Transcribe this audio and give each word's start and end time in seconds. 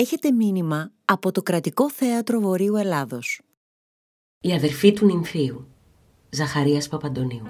έχετε 0.00 0.32
μήνυμα 0.32 0.92
από 1.04 1.32
το 1.32 1.42
Κρατικό 1.42 1.90
Θέατρο 1.90 2.40
Βορείου 2.40 2.76
Ελλάδος. 2.76 3.40
Η 4.40 4.52
αδερφή 4.52 4.92
του 4.92 5.06
νυμφίου, 5.06 5.66
Ζαχαρίας 6.30 6.88
Παπαντονίου. 6.88 7.42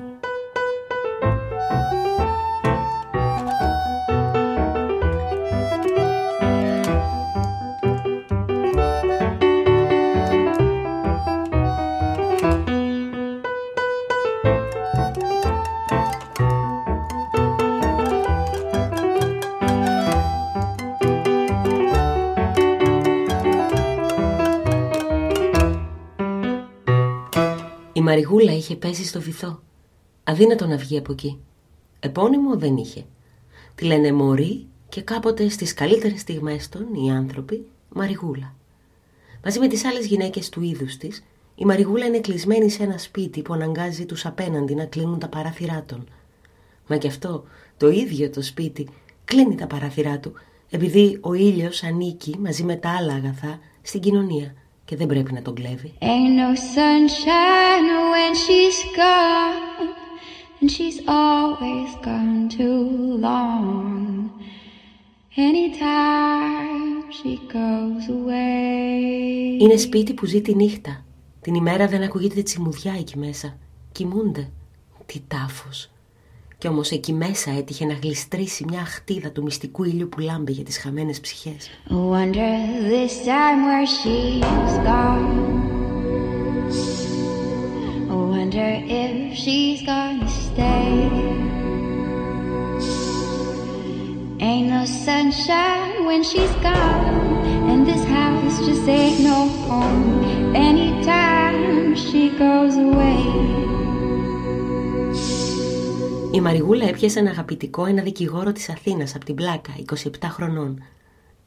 Μαριγούλα 28.10 28.52
είχε 28.52 28.76
πέσει 28.76 29.04
στο 29.04 29.20
βυθό. 29.20 29.62
Αδύνατο 30.24 30.66
να 30.66 30.76
βγει 30.76 30.98
από 30.98 31.12
εκεί. 31.12 31.38
Επώνυμο 32.00 32.56
δεν 32.56 32.76
είχε. 32.76 33.04
Τη 33.74 33.84
λένε 33.84 34.12
Μωρή 34.12 34.66
και 34.88 35.02
κάποτε 35.02 35.48
στις 35.48 35.74
καλύτερες 35.74 36.20
στιγμές 36.20 36.68
των 36.68 36.94
οι 36.94 37.10
άνθρωποι 37.10 37.66
Μαριγούλα. 37.88 38.54
Μαζί 39.44 39.58
με 39.58 39.68
τις 39.68 39.84
άλλες 39.84 40.06
γυναίκες 40.06 40.48
του 40.48 40.62
είδους 40.62 40.96
της, 40.96 41.24
η 41.54 41.64
Μαριγούλα 41.64 42.06
είναι 42.06 42.20
κλεισμένη 42.20 42.70
σε 42.70 42.82
ένα 42.82 42.98
σπίτι 42.98 43.42
που 43.42 43.52
αναγκάζει 43.52 44.06
τους 44.06 44.26
απέναντι 44.26 44.74
να 44.74 44.84
κλείνουν 44.84 45.18
τα 45.18 45.28
παράθυρά 45.28 45.84
των. 45.86 46.08
Μα 46.86 46.96
και 46.96 47.08
αυτό, 47.08 47.44
το 47.76 47.88
ίδιο 47.88 48.30
το 48.30 48.42
σπίτι, 48.42 48.88
κλείνει 49.24 49.54
τα 49.54 49.66
παράθυρά 49.66 50.18
του, 50.18 50.32
επειδή 50.70 51.18
ο 51.20 51.34
ήλιος 51.34 51.82
ανήκει 51.82 52.36
μαζί 52.38 52.62
με 52.64 52.76
τα 52.76 52.90
άλλα 52.90 53.12
αγαθά 53.12 53.58
στην 53.82 54.00
κοινωνία 54.00 54.54
και 54.90 54.96
δεν 54.96 55.06
πρέπει 55.06 55.32
να 55.32 55.42
τον 55.42 55.54
κλέβει. 55.54 55.92
Ain't 56.00 56.34
no 56.40 56.50
sunshine 56.76 57.88
when 58.12 58.32
she's 58.44 58.80
gone, 59.00 59.88
and 60.60 60.68
she's 60.74 60.98
always 61.06 61.90
gone 62.08 62.48
too 62.58 62.82
long. 63.26 64.30
Anytime 65.48 67.02
she 67.18 67.32
goes 67.52 68.04
away. 68.08 69.60
Είναι 69.60 69.76
σπίτι 69.76 70.14
που 70.14 70.26
ζει 70.26 70.40
τη 70.40 70.54
νύχτα. 70.54 71.04
Την 71.40 71.54
ημέρα 71.54 71.86
δεν 71.86 72.02
ακούγεται 72.02 72.42
τσιμουδιά 72.42 72.92
εκεί 72.98 73.18
μέσα. 73.18 73.58
Κοιμούνται. 73.92 74.50
Τι 75.06 75.20
τάφος. 75.28 75.89
Κι 76.60 76.68
όμως 76.68 76.90
εκεί 76.90 77.12
μέσα 77.12 77.50
έτυχε 77.50 77.84
να 77.84 77.94
γλιστρήσει 78.02 78.64
μια 78.68 78.80
αχτίδα 78.80 79.30
του 79.30 79.42
μυστικού 79.42 79.84
ήλιου 79.84 80.08
που 80.08 80.20
λάμπει 80.20 80.52
για 80.52 80.64
τις 80.64 80.78
χαμένες 80.78 81.20
ψυχές. 81.20 81.70
Wonder 81.88 82.52
this 82.92 83.14
time 83.26 83.60
where 83.68 83.86
she's 83.98 84.74
gone. 84.90 85.28
Wonder 88.32 88.70
if 89.02 89.12
she's 89.42 89.80
gonna 89.90 90.28
stay. 90.44 90.88
Ain't 94.48 94.68
no 94.74 94.82
sunshine 95.06 95.96
when 96.08 96.22
she's 96.30 96.54
gone, 96.70 97.18
and 97.70 97.80
this 97.88 98.04
house 98.16 98.56
just 98.66 98.86
ain't 98.98 99.20
no 99.30 99.38
home. 99.66 100.08
Anytime 100.68 101.94
she 102.04 102.22
goes 102.44 102.74
away. 102.88 103.22
Η 106.32 106.40
Μαριγούλα 106.40 106.88
έπιασε 106.88 107.18
ένα 107.18 107.30
αγαπητικό 107.30 107.84
ένα 107.84 108.02
δικηγόρο 108.02 108.52
της 108.52 108.68
Αθήνας 108.68 109.14
από 109.14 109.24
την 109.24 109.34
πλάκα, 109.34 109.72
27 109.92 110.08
χρονών. 110.22 110.82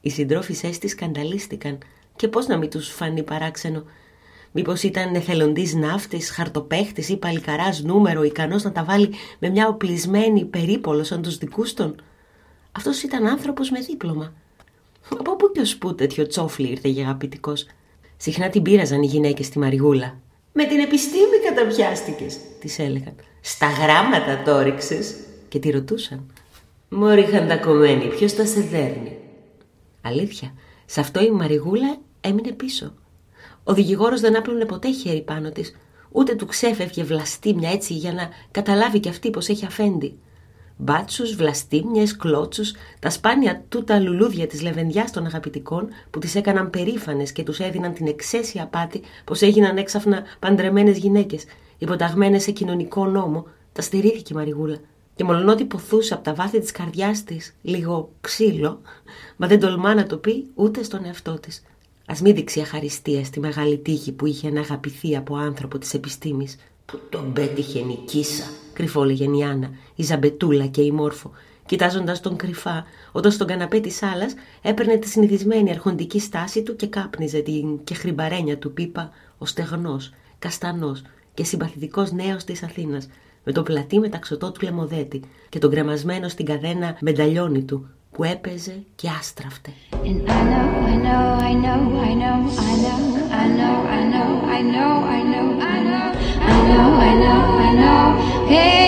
Οι 0.01 0.09
συντρόφισσές 0.09 0.77
της 0.77 0.91
σκανταλίστηκαν 0.91 1.77
και 2.15 2.27
πώς 2.27 2.47
να 2.47 2.57
μην 2.57 2.69
τους 2.69 2.89
φανεί 2.89 3.23
παράξενο; 3.23 3.83
Μήπως 4.51 4.83
ήταν 4.83 5.15
εθελοντής 5.15 5.73
ναύτης, 5.73 6.29
χαρτοπαίχτης 6.29 7.09
ή 7.09 7.17
παλικαράς 7.17 7.81
νούμερο 7.83 8.23
ικανός 8.23 8.63
να 8.63 8.71
τα 8.71 8.83
βάλει 8.83 9.09
με 9.39 9.49
μια 9.49 9.67
οπλισμένη 9.67 10.45
περίπολος 10.45 11.07
σαν 11.07 11.21
τους 11.21 11.37
δικούς 11.37 11.73
των; 11.73 11.95
Αυτός 12.71 13.03
ήταν 13.03 13.27
άνθρωπος 13.27 13.69
με 13.69 13.79
δίπλωμα. 13.79 14.33
Από 15.09 15.35
πού 15.35 15.51
και 15.51 15.59
ως 15.59 15.77
πού 15.77 15.95
τέτοιο 15.95 16.27
τσόφλι 16.27 16.67
ήρθε 16.69 16.87
για 16.87 17.03
αγαπητικός; 17.03 17.65
Συχνά 18.17 18.49
την 18.49 18.61
πείραζαν 18.61 19.01
οι 19.01 19.07
γυναίκες 19.07 19.45
στη 19.45 19.59
Μαριγούλα. 19.59 20.17
«Με 20.53 20.65
την 20.65 20.79
επιστήμη 20.79 21.37
καταπιάστηκες», 21.49 22.37
της 22.59 22.79
έλεγαν. 22.79 23.15
«Στα 23.45 23.69
γράμματα 23.69 24.41
το 24.43 24.55
όριξες» 24.55 25.15
και 25.49 25.59
τη 25.59 25.69
ρωτούσαν. 25.69 26.31
«Μωρή 26.89 27.23
χαντακωμένη, 27.23 28.07
ποιος 28.07 28.33
τα 28.33 28.45
σε 28.45 28.61
δέρνει» 28.61 29.17
Αλήθεια, 30.01 30.53
σε 30.85 30.99
αυτό 30.99 31.21
η 31.23 31.31
Μαριγούλα 31.31 31.97
έμεινε 32.21 32.51
πίσω. 32.51 32.93
Ο 33.63 33.73
δικηγόρος 33.73 34.21
δεν 34.21 34.37
άπλωνε 34.37 34.65
ποτέ 34.65 34.91
χέρι 34.91 35.21
πάνω 35.21 35.51
της, 35.51 35.75
ούτε 36.11 36.35
του 36.35 36.45
ξέφευγε 36.45 37.03
βλαστήμια 37.03 37.71
έτσι 37.71 37.93
για 37.93 38.13
να 38.13 38.29
καταλάβει 38.51 38.99
κι 38.99 39.09
αυτή 39.09 39.29
πως 39.29 39.47
έχει 39.47 39.65
αφέντη. 39.65 40.17
Μπάτσους, 40.77 41.35
βλαστήμιες, 41.35 42.15
κλώτσους, 42.17 42.73
τα 42.99 43.09
σπάνια 43.09 43.63
τούτα 43.69 43.99
λουλούδια 43.99 44.47
της 44.47 44.61
λεβενδιάς 44.61 45.11
των 45.11 45.25
αγαπητικών 45.25 45.89
που 46.09 46.19
τις 46.19 46.35
έκαναν 46.35 46.69
περήφανες 46.69 47.31
και 47.31 47.43
τους 47.43 47.59
έδιναν 47.59 47.93
την 47.93 48.07
εξαίσια 48.07 48.65
πάτη 48.65 49.01
πως 49.23 49.41
έγιναν 49.41 49.77
έξαφνα 49.77 50.23
παντρεμένες 50.39 50.97
γυναίκες, 50.97 51.45
υποταγμένες 51.77 52.43
σε 52.43 52.51
κοινωνικό 52.51 53.05
νόμο, 53.05 53.47
τα 53.73 53.81
στερήθηκε 53.81 54.33
η 54.33 54.35
Μαριγούλα. 54.35 54.77
Και 55.15 55.23
μολονότι 55.23 55.65
ποθούσε 55.65 56.13
από 56.13 56.23
τα 56.23 56.33
βάθη 56.33 56.59
της 56.59 56.71
καρδιάς 56.71 57.23
της 57.23 57.55
λίγο 57.61 58.11
ξύλο, 58.21 58.81
μα 59.37 59.47
δεν 59.47 59.59
τολμά 59.59 59.93
να 59.93 60.05
το 60.05 60.17
πει 60.17 60.45
ούτε 60.55 60.83
στον 60.83 61.05
εαυτό 61.05 61.39
της. 61.39 61.63
Ας 62.05 62.21
μην 62.21 62.35
δείξει 62.35 62.59
αχαριστία 62.59 63.23
στη 63.23 63.39
μεγάλη 63.39 63.77
τύχη 63.77 64.11
που 64.11 64.25
είχε 64.25 64.49
να 64.49 64.59
αγαπηθεί 64.59 65.15
από 65.15 65.35
άνθρωπο 65.35 65.77
της 65.77 65.93
επιστήμης. 65.93 66.57
Που 66.85 66.99
τον 67.09 67.33
πέτυχε 67.33 67.81
νικήσα, 67.81 68.43
κρυφόλεγε 68.73 69.37
η 69.37 69.43
Άννα, 69.43 69.69
η 69.95 70.03
Ζαμπετούλα 70.03 70.65
και 70.65 70.81
η 70.81 70.91
Μόρφο, 70.91 71.31
κοιτάζοντας 71.65 72.19
τον 72.19 72.35
κρυφά, 72.35 72.85
όταν 73.11 73.31
στον 73.31 73.47
καναπέ 73.47 73.79
της 73.79 74.03
άλλας 74.03 74.33
έπαιρνε 74.61 74.97
τη 74.97 75.07
συνηθισμένη 75.07 75.69
αρχοντική 75.69 76.19
στάση 76.19 76.63
του 76.63 76.75
και 76.75 76.87
κάπνιζε 76.87 77.39
την 77.39 77.83
και 77.83 77.93
χρυμπαρένια 77.93 78.57
του 78.57 78.73
πίπα 78.73 79.11
ο 79.37 79.45
στεγνός, 79.45 80.13
καστανός 80.39 81.01
και 81.33 81.43
συμπαθητικός 81.43 82.11
νέος 82.11 82.43
της 82.43 82.63
Αθήνας, 82.63 83.09
με 83.43 83.51
το 83.51 83.63
πλατή 83.63 83.99
μεταξωτό 83.99 84.51
του 84.51 84.59
λεμοδέτη 84.63 85.21
και 85.49 85.59
τον 85.59 85.71
κρεμασμένο 85.71 86.27
στην 86.27 86.45
καδένα 86.45 86.97
μενταλιόνι 87.01 87.63
του 87.63 87.89
που 88.11 88.23
έπαιζε 88.23 88.83
και 88.95 89.09
άστραφτε. 89.19 89.71
And 98.53 98.82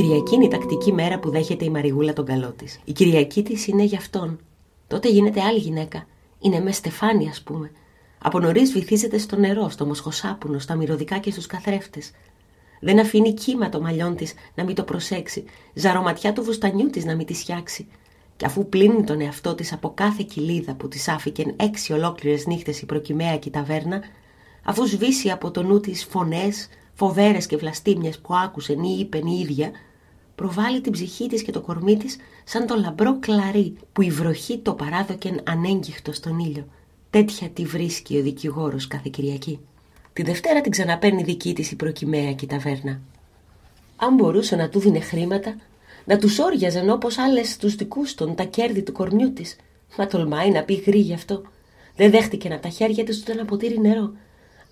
Κυριακή 0.00 0.34
είναι 0.34 0.44
η 0.44 0.48
τακτική 0.48 0.92
μέρα 0.92 1.18
που 1.18 1.30
δέχεται 1.30 1.64
η 1.64 1.68
Μαριγούλα 1.70 2.12
τον 2.12 2.24
καλό 2.24 2.52
της. 2.56 2.80
Η 2.84 2.92
Κυριακή 2.92 3.42
της 3.42 3.66
είναι 3.66 3.82
για 3.82 3.98
αυτόν. 3.98 4.40
Τότε 4.86 5.08
γίνεται 5.08 5.40
άλλη 5.40 5.58
γυναίκα. 5.58 6.06
Είναι 6.40 6.60
με 6.60 6.72
στεφάνι, 6.72 7.28
ας 7.28 7.42
πούμε. 7.42 7.70
Από 8.18 8.40
νωρίς 8.40 8.72
βυθίζεται 8.72 9.18
στο 9.18 9.36
νερό, 9.36 9.68
στο 9.68 9.86
μοσχοσάπουνο, 9.86 10.58
στα 10.58 10.74
μυρωδικά 10.74 11.18
και 11.18 11.30
στους 11.30 11.46
καθρέφτες. 11.46 12.10
Δεν 12.80 13.00
αφήνει 13.00 13.34
κύμα 13.34 13.68
το 13.68 13.80
μαλλιόν 13.80 14.16
της 14.16 14.34
να 14.54 14.64
μην 14.64 14.74
το 14.74 14.82
προσέξει, 14.82 15.44
ζαρωματιά 15.74 16.32
του 16.32 16.42
βουστανιού 16.42 16.90
της 16.90 17.04
να 17.04 17.14
μην 17.14 17.26
τη 17.26 17.34
φτιάξει. 17.34 17.86
Και 18.36 18.46
αφού 18.46 18.68
πλύνει 18.68 19.04
τον 19.04 19.20
εαυτό 19.20 19.54
της 19.54 19.72
από 19.72 19.92
κάθε 19.94 20.24
κοιλίδα 20.28 20.74
που 20.74 20.88
της 20.88 21.08
άφηκε 21.08 21.54
έξι 21.56 21.92
ολόκληρες 21.92 22.46
νύχτες 22.46 22.80
η 22.80 22.86
προκυμαία 22.86 23.38
ταβέρνα, 23.38 24.02
αφού 24.64 24.86
σβήσει 24.86 25.30
από 25.30 25.50
το 25.50 25.62
νου 25.62 25.80
της 25.80 26.04
φωνές, 26.04 26.68
φοβέρες 26.94 27.46
και 27.46 27.56
βλαστήμιες 27.56 28.18
που 28.18 28.34
άκουσε 28.34 28.72
ή 28.72 28.98
είπε 28.98 29.18
η 29.18 29.40
ίδια, 29.40 29.70
προβάλλει 30.40 30.80
την 30.80 30.92
ψυχή 30.92 31.26
της 31.26 31.42
και 31.42 31.52
το 31.52 31.60
κορμί 31.60 31.96
της 31.96 32.16
σαν 32.44 32.66
το 32.66 32.76
λαμπρό 32.76 33.18
κλαρί 33.18 33.76
που 33.92 34.02
η 34.02 34.10
βροχή 34.10 34.58
το 34.58 34.72
παράδοκεν 34.72 35.40
ανέγκυχτο 35.44 36.12
στον 36.12 36.38
ήλιο. 36.38 36.66
Τέτοια 37.10 37.48
τη 37.48 37.64
βρίσκει 37.64 38.18
ο 38.18 38.22
δικηγόρος 38.22 38.86
κάθε 38.86 39.08
Κυριακή. 39.12 39.60
Τη 40.12 40.22
Δευτέρα 40.22 40.60
την 40.60 40.70
ξαναπαίρνει 40.70 41.22
δική 41.22 41.52
της 41.52 41.70
η 41.70 41.76
προκυμαία 41.76 42.32
και 42.32 42.44
η 42.44 42.48
ταβέρνα. 42.48 43.00
Αν 43.96 44.14
μπορούσε 44.14 44.56
να 44.56 44.68
του 44.68 44.78
δίνε 44.78 45.00
χρήματα, 45.00 45.56
να 46.04 46.18
τους 46.18 46.38
όριαζαν 46.38 46.90
όπως 46.90 47.18
άλλες 47.18 47.56
τους 47.56 47.74
δικούς 47.74 48.14
των 48.14 48.34
τα 48.34 48.44
κέρδη 48.44 48.82
του 48.82 48.92
κορμιού 48.92 49.32
της. 49.32 49.56
Μα 49.96 50.06
τολμάει 50.06 50.50
να 50.50 50.62
πει 50.62 50.74
γρή 50.74 50.98
γι' 50.98 51.14
αυτό. 51.14 51.42
Δεν 51.96 52.10
δέχτηκε 52.10 52.48
να 52.48 52.58
τα 52.60 52.68
χέρια 52.68 53.04
της 53.04 53.20
ούτε 53.20 53.32
ένα 53.32 53.44
ποτήρι 53.44 53.80
νερό. 53.80 54.12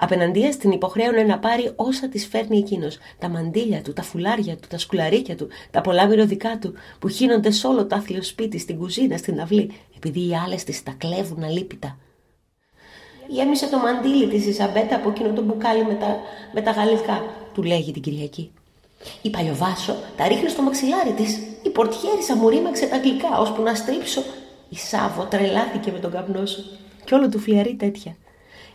Απέναντία 0.00 0.56
την 0.56 0.71
υποχρέωνε 0.71 1.23
να 1.23 1.39
πάρει 1.39 1.73
όσα 1.77 2.09
της 2.09 2.27
φέρνει 2.27 2.59
εκείνος. 2.59 2.99
Τα 3.19 3.29
μαντίλια 3.29 3.83
του, 3.83 3.93
τα 3.93 4.03
φουλάρια 4.03 4.56
του, 4.56 4.69
τα 4.69 4.79
σκουλαρίκια 4.79 5.37
του, 5.37 5.49
τα 5.71 5.81
πολλά 5.81 6.06
μυρωδικά 6.06 6.59
του, 6.59 6.73
που 6.99 7.09
χύνονται 7.09 7.50
σε 7.50 7.67
όλο 7.67 7.87
το 7.87 7.95
άθλιο 7.95 8.23
σπίτι, 8.23 8.59
στην 8.59 8.79
κουζίνα, 8.79 9.17
στην 9.17 9.41
αυλή, 9.41 9.71
επειδή 9.97 10.29
οι 10.29 10.37
άλλες 10.45 10.65
της 10.65 10.83
τα 10.83 10.95
κλέβουν 10.99 11.43
αλίπητα. 11.43 11.99
γέμισε 13.29 13.67
το 13.67 13.79
μαντίλι 13.79 14.29
της 14.29 14.47
η 14.47 14.53
Σαμπέτα 14.53 14.97
από 14.97 15.11
εκείνο 15.11 15.33
το 15.33 15.43
μπουκάλι 15.43 15.85
με 15.85 15.95
τα, 15.95 16.21
με 16.53 16.61
τα 16.61 16.71
γαλλικά, 16.71 17.25
του 17.55 17.62
λέγει 17.62 17.93
την 17.93 18.03
Κυριακή. 18.03 18.53
Η 19.23 19.31
παλιοβάσο 19.31 19.97
τα 20.17 20.29
ρίχνει 20.29 20.49
στο 20.49 20.62
μαξιλάρι 20.62 21.12
της. 21.12 21.39
Η 21.62 21.69
πορτιέρισα 21.69 22.37
μου 22.37 22.49
ρίμαξε 22.49 22.87
τα 22.87 22.97
γλυκά, 22.97 23.39
ώσπου 23.39 23.62
να 23.62 23.75
στρίψω. 23.75 24.23
Η 24.69 24.77
Σάβο 24.77 25.25
τρελάθηκε 25.25 25.93
με 25.93 25.99
τον 25.99 26.11
καπνό 26.11 26.47
σου. 26.47 26.65
Κι 27.05 27.15
όλο 27.15 27.29
του 27.29 27.39
φλιαρεί 27.39 27.75
τέτοια. 27.75 28.17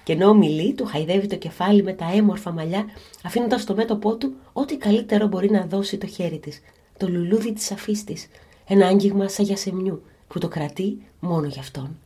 Και 0.03 0.13
ενώ 0.13 0.33
μιλεί, 0.33 0.73
του 0.73 0.85
χαϊδεύει 0.85 1.27
το 1.27 1.35
κεφάλι 1.35 1.83
με 1.83 1.94
τα 1.94 2.11
έμορφα 2.13 2.51
μαλλιά, 2.51 2.85
αφήνοντας 3.23 3.61
στο 3.61 3.75
μέτωπό 3.75 4.15
του 4.15 4.33
ό,τι 4.53 4.77
καλύτερο 4.77 5.27
μπορεί 5.27 5.51
να 5.51 5.65
δώσει 5.65 5.97
το 5.97 6.07
χέρι 6.07 6.39
της. 6.39 6.61
Το 6.97 7.07
λουλούδι 7.09 7.53
της 7.53 7.71
αφής 7.71 8.03
της. 8.03 8.27
Ένα 8.67 8.88
άγγιγμα 8.88 9.27
σαν 9.27 9.45
γιασεμιού, 9.45 10.03
που 10.27 10.39
το 10.39 10.47
κρατεί 10.47 11.01
μόνο 11.19 11.47
για 11.47 11.61
αυτόν. 11.61 11.97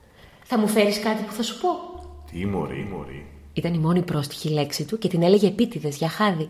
Θα 0.44 0.60
μου 0.60 0.68
φέρεις 0.68 1.00
κάτι 1.00 1.24
που 1.24 1.32
θα 1.32 1.44
σου 1.44 1.62
πω; 1.62 1.70
Τι 2.32 2.46
μωρή, 2.46 2.88
μωρή. 2.92 3.26
Ήταν 3.54 3.74
η 3.74 3.78
μόνη 3.78 4.02
πρόστιχη 4.02 4.50
λέξη 4.50 4.86
του 4.86 4.98
και 4.98 5.08
την 5.08 5.24
έλεγε 5.24 5.48
επίτηδες 5.48 5.98
για 5.98 6.10
χάδι. 6.10 6.50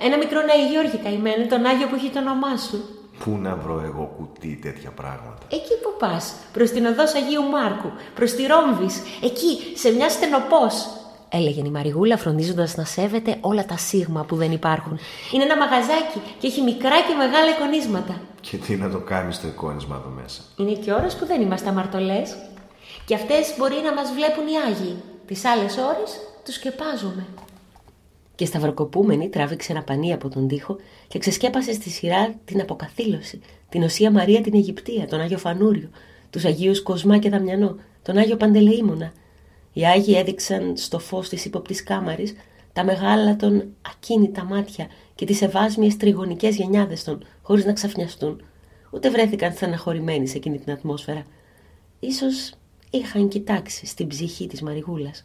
Ένα 0.00 0.16
μικρό 0.16 0.40
Ναϊγιώργη 0.40 0.96
καημένο, 0.96 1.46
τον 1.46 1.64
Άγιο 1.64 1.86
που 1.86 1.94
έχει 1.94 2.10
το 2.10 2.18
όνομά 2.18 2.56
σου. 2.56 3.01
Πού 3.24 3.38
να 3.40 3.56
βρω 3.56 3.82
εγώ 3.84 4.14
κουτί 4.16 4.58
τέτοια 4.62 4.90
πράγματα; 4.90 5.42
Εκεί 5.48 5.74
που 5.82 5.96
πας, 5.98 6.34
προς 6.52 6.70
την 6.70 6.86
οδό 6.86 7.02
Αγίου 7.02 7.42
Μάρκου, 7.50 7.90
προς 8.14 8.32
τη 8.32 8.46
Ρόμβης, 8.46 9.02
εκεί, 9.22 9.58
σε 9.74 9.90
μια 9.90 10.08
στενοπός. 10.08 10.86
Έλεγε 11.28 11.62
η 11.64 11.70
Μαριγούλα 11.70 12.16
φροντίζοντας 12.16 12.76
να 12.76 12.84
σέβεται 12.84 13.36
όλα 13.40 13.64
τα 13.64 13.76
σίγμα 13.76 14.24
που 14.24 14.36
δεν 14.36 14.52
υπάρχουν. 14.52 14.98
Είναι 15.32 15.42
ένα 15.44 15.56
μαγαζάκι 15.56 16.20
και 16.38 16.46
έχει 16.46 16.60
μικρά 16.60 17.00
και 17.00 17.14
μεγάλα 17.18 17.50
εικονίσματα. 17.50 18.20
Και 18.40 18.56
τι 18.56 18.76
να 18.76 18.90
το 18.90 18.98
κάνεις 18.98 19.40
το 19.40 19.46
εικόνισμα 19.46 19.96
εδώ 20.00 20.12
μέσα; 20.22 20.42
Είναι 20.56 20.72
και 20.72 20.92
ώρες 20.92 21.14
που 21.14 21.26
δεν 21.26 21.40
είμαστε 21.40 21.68
αμαρτωλές. 21.68 22.36
Και 23.04 23.14
αυτές 23.14 23.54
μπορεί 23.58 23.76
να 23.84 23.92
μας 23.92 24.12
βλέπουν 24.12 24.46
οι 24.46 24.56
Άγιοι. 24.66 24.96
Τις 25.26 25.44
άλλες 25.44 25.76
ώρες 25.76 26.20
τους 26.44 26.54
σκεπάζουμε. 26.54 27.26
Και 28.34 28.44
σταυροκοπούμενη 28.44 29.28
τράβηξε 29.28 29.72
ένα 29.72 29.82
πανί 29.82 30.12
από 30.12 30.28
τον 30.28 30.48
τοίχο 30.48 30.76
και 31.08 31.18
ξεσκέπασε 31.18 31.72
στη 31.72 31.90
σειρά 31.90 32.34
την 32.44 32.60
αποκαθήλωση, 32.60 33.40
την 33.68 33.82
Οσία 33.82 34.10
Μαρία 34.10 34.40
την 34.40 34.54
Αιγυπτία, 34.54 35.06
τον 35.06 35.20
Άγιο 35.20 35.38
Φανούριο, 35.38 35.88
τους 36.30 36.44
Αγίους 36.44 36.82
Κοσμά 36.82 37.18
και 37.18 37.28
Δαμιανό, 37.28 37.76
τον 38.02 38.16
Άγιο 38.16 38.36
Παντελεήμονα. 38.36 39.12
Οι 39.72 39.86
Άγιοι 39.86 40.14
έδειξαν 40.18 40.76
στο 40.76 40.98
φως 40.98 41.28
της 41.28 41.44
ύποπτης 41.44 41.82
κάμαρης 41.82 42.34
τα 42.72 42.84
μεγάλα 42.84 43.36
των 43.36 43.64
ακίνητα 43.82 44.44
μάτια 44.44 44.86
και 45.14 45.24
τις 45.24 45.42
ευάσμιες 45.42 45.96
τριγωνικές 45.96 46.56
γενιάδες 46.56 47.04
των, 47.04 47.24
χωρίς 47.42 47.64
να 47.64 47.72
ξαφνιαστούν. 47.72 48.42
Ούτε 48.90 49.10
βρέθηκαν 49.10 49.52
στεναχωρημένοι 49.52 50.26
σε 50.26 50.36
εκείνη 50.36 50.58
την 50.58 50.72
ατμόσφαιρα. 50.72 51.22
Ίσως 52.00 52.52
είχαν 52.90 53.28
κοιτάξει 53.28 53.86
στην 53.86 54.06
ψυχή 54.06 54.46
της 54.46 54.62
Μαριγούλας. 54.62 55.24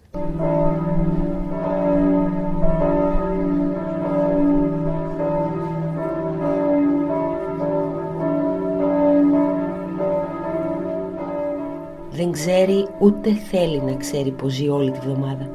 Δεν 12.17 12.31
ξέρει 12.31 12.87
ούτε 12.99 13.33
θέλει 13.33 13.81
να 13.81 13.93
ξέρει 13.93 14.31
πως 14.31 14.53
ζει 14.53 14.69
όλη 14.69 14.91
τη 14.91 14.99
βδομάδα. 14.99 15.49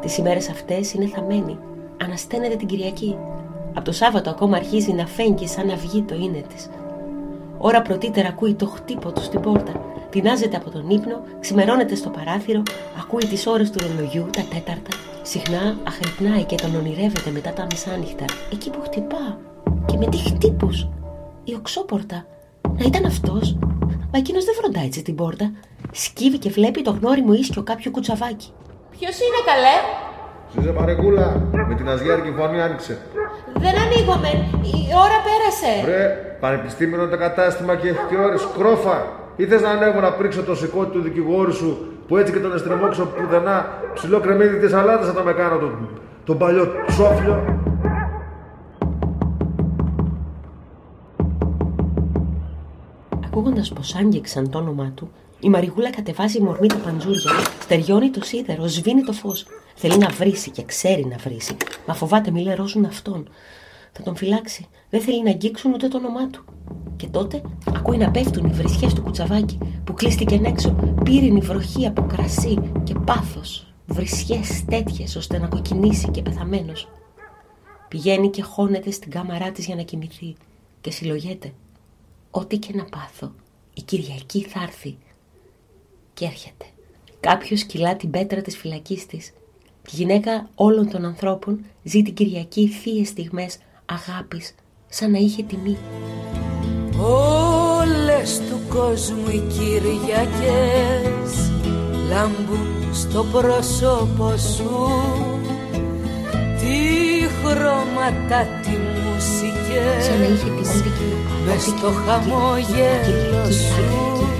Τις 0.00 0.18
ημέρες 0.18 0.48
αυτές 0.48 0.92
είναι 0.92 1.06
θαμένη. 1.06 1.58
Ανασταίνεται 2.02 2.56
την 2.56 2.66
Κυριακή. 2.66 3.16
Από 3.74 3.84
το 3.84 3.92
Σάββατο 3.92 4.30
ακόμα 4.30 4.56
αρχίζει 4.56 4.92
να 4.92 5.06
φέγγει 5.06 5.46
σαν 5.46 5.66
να 5.66 5.74
βγει 5.76 6.02
το 6.02 6.14
είναι 6.14 6.44
της. 6.54 6.70
Ώρα 7.58 7.82
πρωτήτερα 7.82 8.28
ακούει 8.28 8.54
το 8.54 8.66
χτύπο 8.66 9.12
του 9.12 9.22
στην 9.22 9.40
πόρτα. 9.40 9.72
Τεινάζεται 10.10 10.56
από 10.56 10.70
τον 10.70 10.90
ύπνο, 10.90 11.22
ξημερώνεται 11.40 11.94
στο 11.94 12.10
παράθυρο, 12.10 12.62
ακούει 12.98 13.24
τις 13.24 13.46
ώρες 13.46 13.70
του 13.70 13.78
ρολογιού, 13.88 14.26
τα 14.32 14.42
τέταρτα. 14.42 14.90
Συχνά 15.22 15.76
αχρυπνάει 15.86 16.44
και 16.44 16.56
τον 16.56 16.74
ονειρεύεται 16.74 17.30
μετά 17.30 17.52
τα 17.52 17.66
μεσάνυχτα. 17.70 18.24
Εκεί 18.52 18.70
που 18.70 18.80
χτυπά. 18.82 19.38
Και 19.86 19.96
με 19.96 20.06
τι 20.06 20.16
χτύπους. 20.16 20.88
Η 21.44 21.54
οξόπορτα. 21.54 22.26
Να 22.78 22.84
ήταν 22.86 23.04
αυτός. 23.04 23.56
Μα 24.12 24.18
εκείνος 24.18 24.44
δεν 24.44 24.54
φροντάει 24.54 24.84
έτσι 24.84 25.02
την 25.02 25.14
πόρτα. 25.14 25.52
Σκύβει 25.96 26.38
και 26.38 26.50
βλέπει 26.50 26.82
το 26.82 26.90
γνώριμο 26.90 27.32
ίσιο 27.32 27.62
κάποιο 27.62 27.90
κουτσαβάκι. 27.90 28.52
Ποιος 28.90 29.16
είναι 29.16 29.40
καλέ; 29.50 29.76
Σύζε 30.52 30.72
παρεκούλα, 30.72 31.48
με 31.68 31.74
την 31.74 31.88
αζιάρικη 31.88 32.32
φωνή 32.38 32.60
άνοιξε. 32.60 32.98
Δεν 33.54 33.74
ανοίγομαι. 33.78 34.28
Η 34.62 34.74
ώρα 35.04 35.18
πέρασε. 35.26 35.84
Βρε, 35.84 36.36
πανεπιστήμιο 36.40 37.08
το 37.08 37.16
κατάστημα 37.16 37.76
και 37.76 37.88
έχει 37.88 37.98
και 38.08 38.16
ώρες. 38.16 38.48
Κρόφα, 38.58 39.06
ήθελες 39.36 39.62
να 39.62 39.70
ανέβω 39.70 40.00
να 40.00 40.12
πρίξω 40.12 40.42
το 40.42 40.54
σηκώτη 40.54 40.90
του 40.90 41.00
δικηγόρου 41.00 41.52
σου 41.52 41.92
που 42.08 42.16
έτσι 42.16 42.32
και 42.32 42.38
τον 42.38 42.54
εστρεμώξω 42.54 43.06
πουδενά 43.06 43.82
ψηλό 43.94 44.20
κρεμμύδι 44.20 44.58
της 44.58 44.72
αλάτας 44.72 45.06
θα 45.06 45.12
το 45.12 45.22
με 45.22 45.32
κάνω 45.32 45.58
τον, 45.58 45.88
τον 46.24 46.38
παλιό 46.38 46.66
τσόφλιο. 46.86 47.60
Ακούγοντας 53.24 53.72
πως 53.72 53.94
άγγιξαν 53.94 54.50
το 54.50 54.58
όνομά 54.58 54.92
του, 54.94 55.10
η 55.40 55.48
Μαριγούλα 55.48 55.90
κατεβάζει 55.90 56.40
μορμή 56.40 56.66
τα 56.66 56.76
παντζούρια, 56.76 57.30
στεριώνει 57.60 58.10
το 58.10 58.24
σίδερο, 58.24 58.66
σβήνει 58.66 59.02
το 59.02 59.12
φως. 59.12 59.46
Θέλει 59.74 59.98
να 59.98 60.08
βρίσει 60.08 60.50
και 60.50 60.62
ξέρει 60.62 61.06
να 61.06 61.16
βρίσει, 61.16 61.56
μα 61.86 61.94
φοβάται 61.94 62.30
μη 62.30 62.42
λερώσουν 62.42 62.84
αυτόν. 62.84 63.28
Θα 63.92 64.02
τον 64.02 64.16
φυλάξει. 64.16 64.66
Δεν 64.90 65.00
θέλει 65.00 65.22
να 65.22 65.30
αγγίξουν 65.30 65.72
ούτε 65.72 65.88
το 65.88 65.96
όνομά 65.96 66.28
του. 66.28 66.44
Και 66.96 67.06
τότε 67.06 67.42
ακούει 67.74 67.96
να 67.96 68.10
πέφτουν 68.10 68.46
οι 68.46 68.52
βρισιές 68.52 68.94
του 68.94 69.02
κουτσαβάκι 69.02 69.58
που 69.84 69.94
κλείστηκε 69.94 70.40
έξω, 70.44 70.76
πύρινη 71.04 71.40
βροχή 71.40 71.86
από 71.86 72.02
κρασί 72.02 72.58
και 72.84 72.94
πάθος. 73.04 73.74
Βρισιές 73.86 74.64
τέτοιες 74.64 75.16
ώστε 75.16 75.38
να 75.38 75.46
κοκκινήσει 75.46 76.08
και 76.10 76.22
πεθαμένος. 76.22 76.88
Πηγαίνει 77.88 78.30
και 78.30 78.42
χώνεται 78.42 78.90
στην 78.90 79.10
κάμαρά 79.10 79.50
της 79.50 79.66
για 79.66 79.74
να 79.74 79.82
κοιμηθεί 79.82 80.34
και 80.80 80.90
συλλογέται. 80.90 81.52
Ό,τι 82.30 82.58
και 82.58 82.72
να 82.74 82.84
πάθω, 82.84 83.32
η 83.74 83.82
Κυριακή 83.82 84.42
θα 84.42 84.62
έρθει. 84.62 84.96
Και 86.14 86.24
έρχεται. 86.24 86.64
Κάποιος 87.20 87.64
κυλά 87.64 87.96
την 87.96 88.10
πέτρα 88.10 88.40
της 88.42 88.56
φυλακής 88.56 89.06
της. 89.06 89.32
Τη 89.82 89.96
γυναίκα 89.96 90.48
όλων 90.54 90.90
των 90.90 91.04
ανθρώπων 91.04 91.64
ζει 91.82 92.02
την 92.02 92.14
Κυριακή 92.14 92.68
θείες 92.68 93.08
στιγμές 93.08 93.58
αγάπης, 93.84 94.54
σαν 94.88 95.10
να 95.10 95.18
είχε 95.18 95.42
τιμή. 95.42 95.76
Όλες 97.00 98.38
του 98.38 98.60
κόσμου 98.68 99.28
οι 99.28 99.42
Κυριακές 99.52 101.50
λάμπουν 102.08 102.94
στο 102.94 103.24
πρόσωπο 103.32 104.36
σου 104.36 104.88
τι 106.60 107.28
χρώματα, 107.28 108.46
τι 108.62 108.70
μουσικές 108.70 110.04
Σαν 110.04 110.18
να 110.18 110.24
είχε 110.24 110.44
τιμή. 110.44 111.14
μες 111.46 111.62
στο 111.62 111.90
χαμόγελο 111.90 113.44
σου 113.44 113.84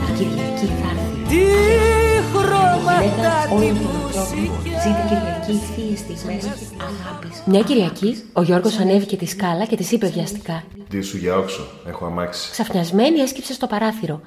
Η 0.09 0.16
Κυριακή 0.16 0.66
θα 0.66 0.88
έρθει. 0.90 1.04
Τι 1.35 2.37
χρώματα, 2.37 2.95
Γυναίκα 2.95 3.47
τι 3.49 3.55
όλων 3.55 3.79
των 3.79 3.97
ανθρώπων 3.97 4.03
μουσικές 4.03 4.83
ζει 4.83 4.91
την 4.99 5.07
Κυριακή 5.09 5.53
θείες 5.75 5.99
στιγμές 5.99 6.45
αγάπης. 6.81 7.43
Μια 7.47 7.61
Κυριακή, 7.62 8.31
ο 8.33 8.43
Γιώργος 8.43 8.79
ανέβηκε 8.79 9.17
τη 9.17 9.26
σκάλα 9.26 9.64
και 9.64 9.76
της 9.76 9.93
είπε 9.93 10.07
βιαστικά. 10.07 10.64
Τι 10.88 11.03
σου 11.03 11.17
για 11.17 11.37
όξο, 11.37 11.67
έχω 11.87 12.07
αμάξει. 12.07 12.50
Ξαφνιασμένη 12.50 13.21
έσκυψε 13.21 13.53
στο 13.53 13.67
παράθυρο. 13.67 14.21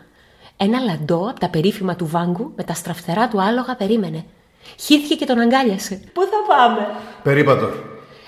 Ένα 0.58 0.80
λαντό 0.80 1.30
από 1.30 1.40
τα 1.40 1.50
περίφημα 1.50 1.96
του 1.96 2.08
Βάγκου 2.08 2.54
με 2.56 2.64
τα 2.64 2.74
στραφτερά 2.74 3.28
του 3.28 3.42
άλογα 3.42 3.76
περίμενε. 3.76 4.26
Χύθηκε 4.80 5.16
και 5.16 5.26
τον 5.26 5.40
αγκάλιασε. 5.40 6.02
Πού 6.14 6.22
θα 6.22 6.56
πάμε; 6.56 6.88
Περίπατο. 7.24 7.70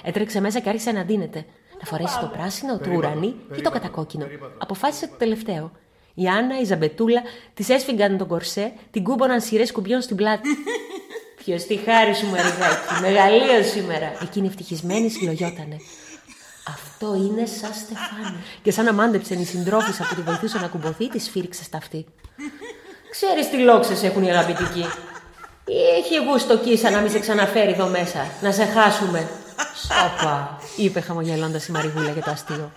Έτρεξε 0.03 0.41
μέσα 0.41 0.59
και 0.59 0.69
άρχισε 0.69 0.91
να 0.91 1.03
ντύνεται. 1.03 1.45
Θα 1.79 1.85
φορέσει 1.85 2.19
το 2.19 2.29
πράσινο, 2.33 2.77
το 2.77 2.89
ουρανί 2.95 3.35
ή 3.57 3.61
το 3.61 3.69
κατακόκκινο. 3.69 4.25
Αποφάσισε 4.57 5.07
το 5.07 5.15
τελευταίο. 5.17 5.71
Η 6.21 6.27
Άννα, 6.27 6.59
η 6.59 6.63
Ζαμπετούλα, 6.63 7.21
τη 7.53 7.73
έσφυγαν 7.73 8.17
τον 8.17 8.27
κορσέ, 8.27 8.71
την 8.91 9.03
κούμποναν 9.03 9.41
σειρές 9.41 9.71
κουμπιών 9.71 10.01
στην 10.01 10.15
πλάτη. 10.15 10.49
Ποιος 11.43 11.63
τη 11.63 11.75
χάρη 11.75 12.13
σου, 12.15 12.25
Μαριγάκη, 12.25 13.01
μεγαλείο 13.01 13.63
σήμερα. 13.63 14.13
Εκείνη 14.21 14.47
ευτυχισμένη 14.47 15.09
συλλογιότανε. 15.09 15.77
Αυτό 16.67 17.15
είναι 17.15 17.45
σαν 17.45 17.73
στεφάνι. 17.73 18.37
Και 18.61 18.71
σαν 18.71 18.85
να 18.85 18.93
μάντεψαν 18.93 19.39
οι 19.41 19.45
συντρόφισσα 19.45 20.07
που 20.09 20.15
τη 20.15 20.21
βοηθούσαν 20.21 20.61
να 20.61 20.67
κουμποθεί, 20.67 21.09
τη 21.09 21.19
σφύριξε 21.19 21.63
στα 21.63 21.77
αυτή. 21.77 22.05
Ξέρεις 23.09 23.49
τι 23.49 23.57
λόξες 23.57 24.03
έχουν 24.03 24.23
οι 24.23 24.29
αγαπητικοί. 24.29 24.85
Ή 25.65 25.79
έχει 25.99 26.25
γούστο 26.25 26.57
κίσα 26.57 26.89
να 26.89 26.99
μην 26.99 27.11
σε 27.11 27.19
ξαναφέρει 27.19 27.71
εδώ 27.71 27.87
μέσα, 27.87 28.25
να 28.41 28.51
σε 28.51 28.65
χάσουμε. 28.65 29.29
Σόπα, 29.75 30.59
είπε 30.77 30.99
χαμογελώντας 30.99 31.67
η 31.67 31.71
Μαριγούλα 31.71 32.11
για 32.11 32.23
το 32.23 32.31
αστείο. 32.31 32.71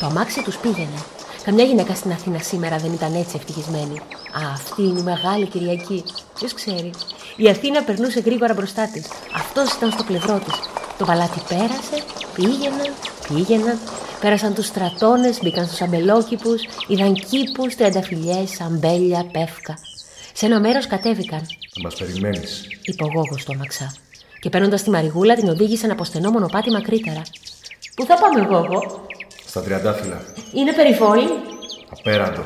Το 0.00 0.06
αμάξι 0.06 0.42
τους 0.42 0.56
πήγαινε. 0.56 0.98
Καμιά 1.44 1.64
γυναίκα 1.64 1.94
στην 1.94 2.10
Αθήνα 2.12 2.38
σήμερα 2.38 2.76
δεν 2.76 2.92
ήταν 2.92 3.14
έτσι 3.14 3.36
ευτυχισμένη. 3.36 3.98
Α, 4.38 4.40
αυτή 4.52 4.82
είναι 4.82 5.00
η 5.00 5.02
μεγάλη 5.02 5.46
Κυριακή. 5.46 6.04
Ποιος 6.34 6.52
ξέρει. 6.54 6.90
Η 7.36 7.48
Αθήνα 7.48 7.82
περνούσε 7.82 8.20
γρήγορα 8.20 8.54
μπροστά 8.54 8.88
της. 8.92 9.06
Αυτός 9.34 9.72
ήταν 9.72 9.90
στο 9.90 10.02
πλευρό 10.02 10.38
της. 10.38 10.54
Το 10.98 11.04
παλάτι 11.04 11.40
πέρασε, 11.48 12.04
πήγαιναν, 12.34 12.92
πήγαιναν. 13.28 13.78
Πέρασαν 14.20 14.54
τους 14.54 14.66
στρατώνες, 14.66 15.38
μπήκαν 15.42 15.66
στους 15.66 15.80
αμπελόκηπους, 15.80 16.62
είδαν 16.88 17.14
κήπους, 17.14 17.74
τριανταφυλιέ, 17.74 18.44
αμπέλια, 18.66 19.26
πεύκα. 19.32 19.78
Σε 20.32 20.46
ένα 20.46 20.60
μέρος 20.60 20.86
κατέβηκαν, 20.86 21.40
Θα 21.40 21.80
μας 21.82 21.94
περιμένεις. 21.94 22.62
είπε 22.82 23.04
ο 23.04 23.06
Γόγο 23.14 23.38
στο 23.38 23.52
αμαξά. 23.52 23.94
Και 24.40 24.48
παίρνοντας 24.50 24.82
τη 24.82 24.90
Μαριγούλα, 24.90 25.34
την 25.34 25.48
οδήγησαν 25.48 25.90
από 25.90 26.04
στενό 26.04 26.30
μονοπάτι 26.30 26.70
μακρύτερα. 26.70 27.22
Πού 27.96 28.04
θα 28.04 28.14
πάμε, 28.14 28.40
Γόγο, 28.40 29.05
Στα 29.56 29.64
τριαντάφυλλα. 29.64 30.20
είναι 30.54 30.72
περιβόλη. 30.72 31.28
Απέραντο. 31.98 32.42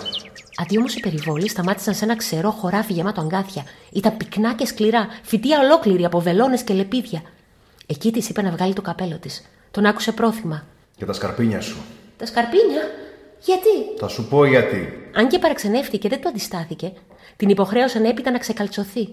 Αντί 0.63 0.79
όμως 0.79 0.95
οι 0.95 1.01
περιβόλοι 1.01 1.49
σταμάτησαν 1.49 1.95
σε 1.95 2.05
ένα 2.05 2.17
ξερό 2.17 2.51
χωράφι 2.51 2.93
γεμάτο 2.93 3.21
αγκάθια. 3.21 3.65
Ήταν 3.93 4.17
πυκνά 4.17 4.55
και 4.55 4.67
σκληρά, 4.67 5.09
φυτία 5.23 5.59
ολόκληρη 5.61 6.05
από 6.05 6.21
βελόνες 6.21 6.63
και 6.63 6.75
λεπίδια. 6.75 7.23
Εκεί 7.87 8.13
της 8.13 8.29
είπε 8.29 8.43
να 8.43 8.51
βγάλει 8.51 8.73
το 8.73 8.83
καπέλο 8.83 9.19
της. 9.19 9.51
Τον 9.71 9.87
άκουσε 9.87 10.13
πρόθυμα. 10.13 10.65
Και 10.97 11.05
τα 11.05 11.13
σκαρπίνια 11.13 11.61
σου. 11.61 11.77
Τα 12.17 12.27
σκαρπίνια, 12.27 12.83
γιατί; 13.41 13.99
Θα 13.99 14.09
σου 14.09 14.29
πω 14.29 14.45
γιατί. 14.45 15.11
Αν 15.15 15.29
και 15.29 15.39
παραξενεύτηκε, 15.39 16.09
δεν 16.09 16.21
του 16.21 16.29
αντιστάθηκε. 16.29 16.93
Την 17.37 17.49
υποχρέωσαν 17.49 18.05
έπειτα 18.05 18.31
να 18.31 18.39
ξεκαλτσωθεί. 18.39 19.09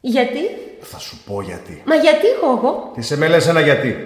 Γιατί; 0.00 0.40
Θα 0.80 0.98
σου 0.98 1.18
πω 1.26 1.42
γιατί. 1.42 1.82
Μα 1.86 1.94
γιατί, 1.94 2.26
Γόγο; 2.42 2.90
Τι 2.94 3.02
σε 3.02 3.16
με 3.16 3.28
λες 3.28 3.46
ένα 3.46 3.60
γιατί. 3.60 3.96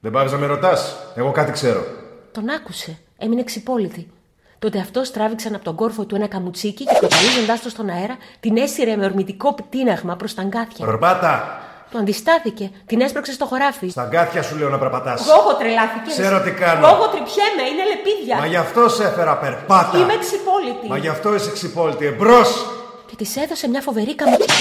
Δεν 0.00 0.12
πάβεις 0.12 0.32
να 0.32 0.38
με 0.38 0.46
ρωτάς. 0.46 0.96
Εγώ 1.14 1.30
κάτι 1.30 1.52
ξέρω. 1.52 1.98
Τον 2.32 2.50
άκουσε. 2.50 2.98
Έμεινε 3.18 3.42
ξυπόλυτη. 3.42 4.10
Τότε 4.58 4.78
αυτός 4.78 5.10
τράβηξαν 5.10 5.54
από 5.54 5.64
τον 5.64 5.74
κόρφο 5.74 6.04
του 6.04 6.14
ένα 6.14 6.26
καμουτσίκι 6.26 6.84
και 6.84 6.96
προκαλίζοντά 6.98 7.58
το 7.62 7.68
στον 7.68 7.88
αέρα, 7.88 8.16
την 8.40 8.56
έσυρε 8.56 8.96
με 8.96 9.04
ορμητικό 9.04 9.54
τίναγμα 9.70 10.16
προς 10.16 10.34
τα 10.34 10.42
αγκάθια. 10.42 10.86
Περπάτα. 10.86 11.60
Του 11.90 11.98
αντιστάθηκε, 11.98 12.70
την 12.86 13.00
έσπρωξε 13.00 13.32
στο 13.32 13.46
χωράφι. 13.46 13.88
Στα 13.88 14.02
αγκάθια 14.02 14.42
σου 14.42 14.56
λέω 14.58 14.68
να 14.68 14.78
περπατάς. 14.78 15.26
Γόγο 15.26 15.54
τρελάθηκε. 15.56 16.10
Ξέρω 16.10 16.40
τι 16.40 16.50
κάνω. 16.50 16.86
Γόγο 16.86 17.08
τριπιέμαι, 17.08 17.62
είναι 17.72 17.84
λεπίδια. 17.84 18.36
Μα 18.36 18.46
γι' 18.46 18.56
αυτό 18.56 18.88
σε 18.88 19.04
έφερα 19.04 19.36
περπάτα. 19.36 19.98
Είμαι 19.98 20.16
ξυπόλυτη. 20.18 20.88
Μα 20.88 20.96
γι' 20.96 21.08
αυτό 21.08 21.34
είσαι 21.34 21.50
ξυπόλυτη. 21.52 22.06
Εμπρός. 22.06 22.66
Και 23.06 23.16
της 23.16 23.36
έδωσε 23.36 23.68
μια 23.68 23.80
φοβερή 23.80 24.14
καμουτσιά. 24.14 24.54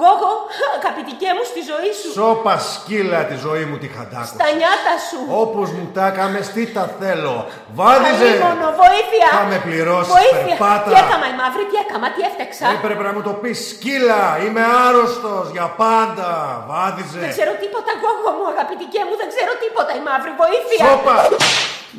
Γόγο, 0.00 0.30
αγαπητικέ 0.78 1.28
μου 1.36 1.44
στη 1.52 1.60
ζωή 1.70 1.90
σου. 2.00 2.08
Σώπα 2.18 2.54
σκύλα 2.70 3.20
τη 3.30 3.36
ζωή 3.46 3.64
μου 3.70 3.76
τη 3.82 3.88
χαντάκω. 3.96 4.34
Τα 4.44 4.48
νιάτα 4.58 4.94
σου. 5.08 5.18
Όπως 5.44 5.66
μου 5.76 5.84
τα 5.96 6.04
έκαμες, 6.10 6.46
τι 6.54 6.62
τα 6.76 6.84
θέλω. 7.00 7.36
Βάδιζε. 7.78 8.28
Αλίμονο, 8.32 8.68
βοήθεια. 8.82 9.28
Θα 9.38 9.44
με 9.52 9.58
πληρώσεις, 9.66 10.12
Βοήθεια. 10.18 10.56
περπάτα. 10.58 10.88
Τι 10.90 10.94
έκαμα 11.04 11.26
η 11.32 11.34
μαύρη, 11.40 11.64
τι 11.70 11.76
έκαμα, 11.84 12.06
τι 12.14 12.20
έφταξα. 12.28 12.66
Έπρεπε 12.78 13.02
να 13.08 13.12
μου 13.16 13.22
το 13.28 13.32
πεις 13.42 13.58
σκύλα. 13.70 14.22
Είμαι 14.44 14.62
άρρωστος 14.86 15.44
για 15.56 15.66
πάντα. 15.82 16.30
Δεν 16.58 16.66
Βάδιζε. 16.70 17.18
ξέρω 17.36 17.52
τίποτα, 17.62 17.90
Γόγο 18.02 18.30
μου, 18.36 18.44
αγαπητικέ 18.54 19.00
μου, 19.06 19.14
δεν 19.20 19.28
ξέρω 19.32 19.52
τίποτα 19.64 19.92
η 20.00 20.02
μαύρη, 20.08 20.32
βοήθεια. 20.42 20.80
Σώπα. 20.88 21.14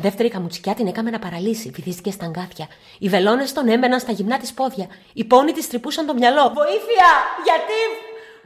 Δεύτερη 0.02 0.30
καμουτσικιά 0.30 0.74
την 0.74 0.88
έκαμε 0.88 1.10
να 1.10 1.20
παραλύσει, 1.20 1.70
βυθίστηκε 1.70 2.12
στα 2.12 2.26
αγκάθια. 2.26 2.68
Οι 3.00 3.08
βελόνες 3.10 3.54
τον 3.54 3.68
έμεναν 3.70 4.00
στα 4.00 4.12
γυμνά 4.12 4.38
της 4.38 4.54
πόδια. 4.54 4.88
Οι 5.14 5.24
πόνοι 5.24 5.52
της 5.52 5.68
τρυπούσαν 5.70 6.06
το 6.06 6.14
μυαλό. 6.14 6.44
Βοήθεια! 6.62 7.10
Γιατί! 7.48 7.82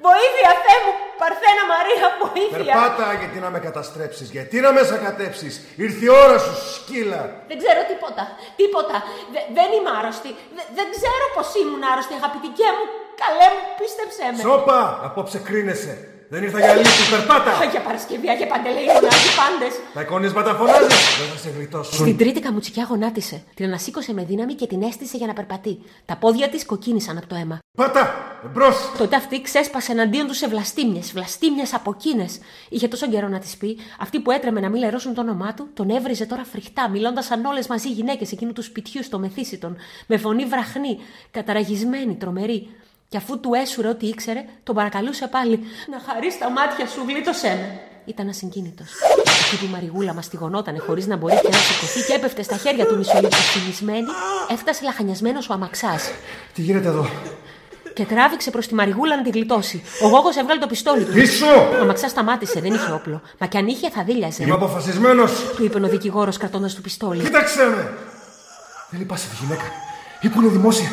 Βοήθεια, 0.10 0.50
Θεέ 0.63 0.77
μου! 0.86 0.93
Παρθένα 1.21 1.63
Μαρία, 1.74 2.05
βοήθεια! 2.24 2.74
Περπάτα 2.74 3.07
γιατί 3.21 3.38
να 3.45 3.50
με 3.55 3.60
καταστρέψεις. 3.67 4.27
Γιατί 4.36 4.55
να 4.65 4.69
με 4.75 4.81
σακατέψεις. 4.91 5.53
Ήρθε 5.83 6.03
η 6.05 6.12
ώρα 6.24 6.38
σου 6.45 6.53
σκύλα. 6.75 7.21
Δεν 7.50 7.57
ξέρω 7.62 7.81
τίποτα. 7.91 8.24
Τίποτα. 8.62 8.95
Δε- 9.33 9.48
δεν 9.57 9.69
είμαι 9.75 9.91
άρρωστη. 10.00 10.29
Δε- 10.57 10.69
δεν 10.77 10.88
ξέρω 10.95 11.25
πώ 11.36 11.41
ήμουν 11.62 11.83
άρρωστη, 11.91 12.13
αγαπητικέ 12.21 12.67
μου. 12.77 12.86
Καλέ 13.24 13.48
μου, 13.53 13.62
πίστεψέ 13.79 14.25
με. 14.36 14.39
Σώπα. 14.48 14.79
Απόψε 15.07 15.39
κρίνεσαι. 15.48 15.93
Δεν 16.33 16.43
ήρθα 16.43 16.59
για 16.59 16.75
λύση. 16.75 17.09
Περπάτα. 17.09 17.51
Αγία 17.57 17.81
Παρασκευή, 17.81 18.29
Αγία 18.29 18.47
Παντελεήμονα, 18.47 19.09
Αγία 19.15 19.33
πάντες. 19.41 19.73
Τα 19.93 20.01
εικονίσματα 20.01 20.53
φωνάζεις. 20.53 21.17
Δεν 21.19 21.27
θα 21.33 21.38
σε 21.38 21.50
γλιτώσουν. 21.50 21.93
Στην 21.93 22.17
τρίτη 22.17 22.39
καμουτσικιά 22.39 22.85
γονάτισε. 22.89 23.43
Την 23.53 23.65
ανασήκωσε 23.65 24.13
με 24.13 24.23
δύναμη 24.23 24.53
και 24.53 24.67
την 24.67 24.81
έστησε 24.83 25.17
για 25.17 25.27
να 25.27 25.33
περπατεί. 25.33 25.79
Τα 26.05 26.15
πόδια 26.15 26.50
της 26.50 26.65
κοκκίνησαν 26.65 27.17
από 27.17 27.27
το 27.27 27.35
αίμα. 27.35 27.59
Πάτα. 27.77 28.03
Εμπρός. 28.45 28.91
Τότε 28.97 29.15
αυτή 29.15 29.41
ξέσπασε 29.41 29.91
εναντίον 29.91 30.27
τους 30.27 30.38
σε 30.38 30.47
βλαστήμιες, 30.47 31.11
βλαστήμιες 31.11 31.73
από 31.73 31.95
εκείνε. 31.97 32.25
Είχε 32.69 32.88
τόσο 32.88 33.07
καιρό 33.07 33.27
να 33.27 33.39
τη 33.39 33.47
πει, 33.59 33.77
αυτή 34.00 34.19
που 34.19 34.31
έτρεμε 34.31 34.59
να 34.59 34.69
μην 34.69 34.79
λερώσουν 34.79 35.13
το 35.13 35.21
όνομά 35.21 35.53
του, 35.53 35.67
τον 35.73 35.89
έβριζε 35.89 36.25
τώρα 36.25 36.43
φρικτά, 36.43 36.89
μιλώντας 36.89 37.25
σαν 37.25 37.45
όλες 37.45 37.67
μαζί 37.67 37.88
οι 37.88 37.91
γυναίκες 37.91 38.31
εκείνου 38.31 38.53
του 38.53 38.63
σπιτιού 38.63 39.03
στο 39.03 39.19
μεθύσιτον, 39.19 39.77
με 40.07 40.17
φωνή 40.17 40.45
βραχνή, 40.45 40.97
καταραγισμένη, 41.31 42.15
τρομερή. 42.15 42.69
Και 43.11 43.17
αφού 43.17 43.39
του 43.39 43.53
έσουρε 43.53 43.87
ό,τι 43.87 44.07
ήξερε, 44.07 44.45
τον 44.63 44.75
παρακαλούσε 44.75 45.27
πάλι: 45.27 45.59
Να 45.91 45.99
χαρείς 46.07 46.37
τα 46.37 46.49
μάτια 46.49 46.87
σου, 46.87 47.01
γλίτωσέ 47.07 47.47
με. 47.47 47.79
Ήταν 48.05 48.29
ασυγκίνητος. 48.29 48.89
Εκεί 49.45 49.59
που 49.59 49.65
η 49.65 49.67
Μαριγούλα 49.67 50.13
μαστιγωνότανε 50.13 50.79
χωρίς 50.79 51.07
να 51.07 51.15
μπορεί 51.15 51.39
πια 51.41 51.49
να 51.49 51.57
σηκωθεί 51.57 52.01
και 52.07 52.13
έπεφτε 52.13 52.43
στα 52.43 52.57
χέρια 52.57 52.85
του 52.85 52.97
μισολιποσυνισμένη, 52.97 54.07
έφτασε 54.51 54.83
λαχανιασμένος 54.83 55.49
ο 55.49 55.53
αμαξάς. 55.53 56.11
Τι 56.53 56.61
γίνεται 56.61 56.87
εδώ; 56.87 57.09
Και 57.93 58.05
τράβηξε 58.05 58.49
προς 58.49 58.67
τη 58.67 58.73
Μαριγούλα 58.73 59.15
να 59.15 59.21
τη 59.21 59.29
γλιτώσει. 59.29 59.83
Ο 60.03 60.07
Γόγος 60.07 60.35
έβγαλε 60.35 60.59
το 60.59 60.67
πιστόλι 60.67 61.03
του. 61.03 61.13
Πίσω. 61.13 61.45
Ο 61.45 61.81
Αμαξάς 61.81 62.11
σταμάτησε, 62.11 62.59
δεν 62.59 62.73
είχε 62.73 62.91
όπλο. 62.91 63.21
Μα 63.37 63.47
κι 63.47 63.57
αν 63.57 63.67
είχε 63.67 63.89
θα 63.89 64.03
δίλιαζε. 64.03 64.43
Είμαι 64.43 64.53
αποφασισμένος. 64.53 65.31
Του 65.55 65.63
είπε 65.63 65.85
ο 65.85 65.87
δικηγόρος 65.87 66.37
κρατώντας 66.37 66.75
το 66.75 66.81
πιστόλι. 66.81 67.23
Κοίταξε 67.23 67.65
με. 67.65 67.93
Δεν 68.89 68.99
λυπάσαι 68.99 69.27
τη 69.27 69.35
γυναίκα. 69.43 69.63
Ή 70.21 70.27
που 70.29 70.41
είναι 70.41 70.49
δημόσια. 70.49 70.89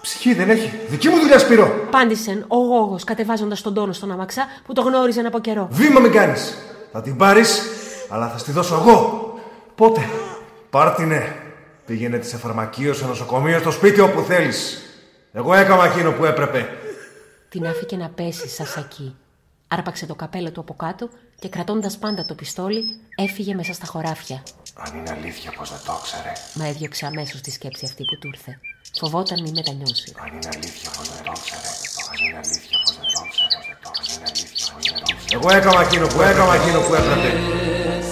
Ψυχή 0.00 0.34
δεν 0.34 0.50
έχει. 0.50 0.80
Δική 0.88 1.08
μου 1.08 1.18
δουλειά 1.18 1.38
Σπύρο. 1.38 1.86
Πάντησε 1.90 2.44
ο 2.48 2.56
Γόγος 2.56 3.04
κατεβάζοντας 3.04 3.60
τον 3.62 3.74
τόνο 3.74 3.92
στον 3.92 4.12
Αμαξά 4.12 4.46
που 4.66 4.72
το 4.72 4.82
γνώριζαν 4.82 5.26
από 5.26 5.38
καιρό. 5.38 5.68
Βήμα 5.70 6.00
μην 6.00 6.12
κάνεις. 6.12 6.54
Θα 6.92 7.02
την 7.02 7.16
πάρεις, 7.16 7.62
αλλά 8.08 8.28
θα 8.28 8.38
στη 8.38 8.52
δώσω 8.52 8.74
εγώ. 8.74 9.32
Πότε; 9.74 10.00
Πάρτινε. 10.70 11.36
Πήγαινε 11.86 12.18
της 12.18 12.28
σε 12.28 12.36
φαρμακείο, 12.36 12.92
σε 12.94 13.06
νοσοκομείο, 13.06 13.58
στο 13.58 13.70
σπίτι 13.70 14.00
όπου 14.00 14.20
θέλεις. 14.20 14.82
Εγώ 15.32 15.54
έκανα 15.54 15.84
εκείνο 15.84 16.12
που 16.12 16.24
έπρεπε. 16.24 16.68
Την 17.48 17.66
άφηκε 17.66 17.96
να 17.96 18.08
πέσει 18.08 18.48
σαν 18.48 18.66
σακί. 18.66 19.16
Άρπαξε 19.68 20.06
το 20.06 20.14
καπέλο 20.14 20.50
του 20.50 20.60
από 20.60 20.74
κάτω 20.74 21.08
και 21.38 21.48
κρατώντας 21.48 21.98
πάντα 21.98 22.24
το 22.24 22.34
πιστόλι, 22.34 22.84
έφυγε 23.16 23.54
μέσα 23.54 23.72
στα 23.72 23.86
χωράφια. 23.86 24.42
Αν 24.74 24.98
είναι 24.98 25.10
αλήθεια 25.10 25.52
πως 25.58 25.70
δεν 25.70 25.78
το 25.86 25.92
ήξερε. 26.00 26.32
Μα 26.54 26.66
έδιωξε 26.66 27.06
αμέσως 27.06 27.40
τη 27.40 27.50
σκέψη 27.50 27.84
αυτή 27.84 28.04
που 28.04 28.18
του 28.20 28.26
ήρθε. 28.26 28.60
Φοβόταν 28.98 29.38
μη 29.42 29.50
μετανιώσει. 29.54 30.12
Αν 30.22 30.28
είναι 30.34 30.48
αλήθεια 30.54 30.90
πω 30.96 31.02
δεν 31.10 31.22
το 31.26 31.32
ήξερε. 31.36 31.70
Αν 32.10 32.18
είναι 32.24 32.38
αλήθεια 32.44 32.78
πω 32.84 32.90
δεν 32.98 33.08
το 33.14 33.20
ήξερε. 33.26 33.58
Αν 34.00 34.06
είναι 34.12 34.26
αλήθεια 34.30 34.58
πω 34.64 34.76
δεν 34.84 34.96
το 35.02 35.10
ήξερε. 35.16 35.36
Εγώ 35.36 35.48
έκανα 35.58 35.80
εκείνο 35.86 36.06
που 36.06 36.20
έκανα 36.30 36.54
εκείνο 36.60 36.80
που 36.86 36.94
έπρεπε. 37.00 37.30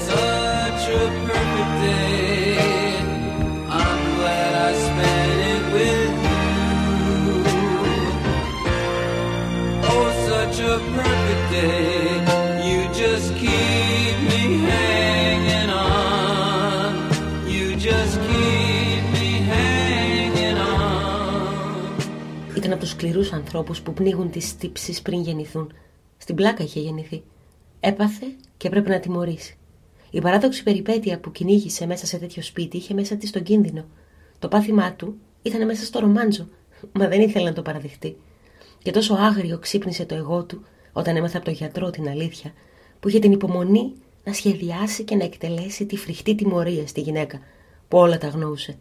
such 0.06 0.94
a 0.94 1.06
perfect 1.28 1.72
day. 1.82 2.98
I'm 3.80 4.00
glad 4.16 4.52
I 4.66 4.70
spent 4.86 5.38
it 5.52 5.62
with 5.74 6.14
you. 6.26 6.44
Oh, 9.90 10.06
such 10.28 10.58
a 10.72 10.74
perfect 10.96 11.44
day. 11.52 12.15
On. 23.00 23.04
Ήταν 23.04 23.18
από 23.18 23.24
του 23.24 23.32
σκληρούς 23.32 23.32
ανθρώπους 23.32 23.80
που 23.80 23.92
πνίγουν 23.92 24.30
τις 24.30 24.56
τύψεις 24.56 25.02
πριν 25.02 25.22
γεννηθούν. 25.22 25.72
Στην 26.18 26.34
πλάκα 26.34 26.62
είχε 26.62 26.80
γεννηθεί. 26.80 27.22
Έπαθε 27.80 28.26
και 28.56 28.66
έπρεπε 28.66 28.90
να 28.90 29.00
τιμωρήσει. 29.00 29.56
Η 30.10 30.20
παράδοξη 30.20 30.62
περιπέτεια 30.62 31.18
που 31.18 31.32
κυνήγησε 31.32 31.86
μέσα 31.86 32.06
σε 32.06 32.18
τέτοιο 32.18 32.42
σπίτι 32.42 32.76
είχε 32.76 32.94
μέσα 32.94 33.16
της 33.16 33.30
τον 33.30 33.42
κίνδυνο. 33.42 33.84
Το 34.38 34.48
πάθημά 34.48 34.92
του 34.92 35.16
ήταν 35.42 35.66
μέσα 35.66 35.84
στο 35.84 35.98
ρομάντζο, 35.98 36.48
μα 36.92 37.08
δεν 37.08 37.20
ήθελε 37.20 37.48
να 37.48 37.54
το 37.54 37.62
παραδεχτεί. 37.62 38.16
Και 38.82 38.90
τόσο 38.90 39.14
άγριο 39.14 39.58
ξύπνησε 39.58 40.04
το 40.04 40.14
εγώ 40.14 40.44
του 40.44 40.64
όταν 40.92 41.16
έμαθε 41.16 41.36
από 41.36 41.46
τον 41.46 41.54
γιατρό 41.54 41.90
την 41.90 42.08
αλήθεια, 42.08 42.52
που 43.00 43.08
είχε 43.08 43.18
την 43.18 43.32
υπομονή 43.32 43.92
να 44.24 44.32
σχεδιάσει 44.32 45.04
και 45.04 45.16
να 45.16 45.24
εκτελέσει 45.24 45.86
τη 45.86 45.96
φρικτή 45.96 46.34
τιμωρία 46.34 46.86
στη 46.86 47.00
γυναίκα, 47.00 47.40
που 47.88 47.98
όλα 47.98 48.18
τα 48.18 48.28
γνώρισε. 48.28 48.78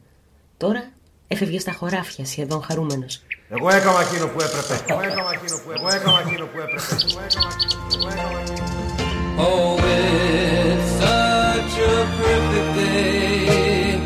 Τώρα 0.58 0.92
έφευγε 1.28 1.60
στα 1.60 1.72
χωράφια 1.72 2.26
σχεδόν 2.26 2.62
χαρούμενος. 2.62 3.24
Εγώ 3.50 3.70
έκανα 3.70 4.00
εκείνο 4.02 4.28
που 4.28 4.40
έπρεπε. 4.42 4.76
Εγώ 4.88 5.02
έκανα 5.02 5.30
εκείνο 5.38 5.56
που 5.64 5.70
έπρεπε. 5.72 5.80
Εγώ 5.80 5.96
έκανα 5.96 6.20
εκείνο 6.26 6.46
που 6.52 6.60
έπρεπε. 6.66 6.94
Εγώ 7.06 7.20
έκανα 7.26 7.50
εκείνο 7.54 7.76
που 7.82 7.90
έπρεπε. 7.90 7.96
Εγώ 7.96 8.08
έκανα 8.16 8.40
εκείνο 8.42 8.62
που 8.62 8.70
έπρεπε. 8.70 8.84
Oh, 9.38 9.76
it's 9.96 10.90
such 11.02 11.76
a 11.94 11.98
perfect 12.22 12.70
day. 12.80 14.00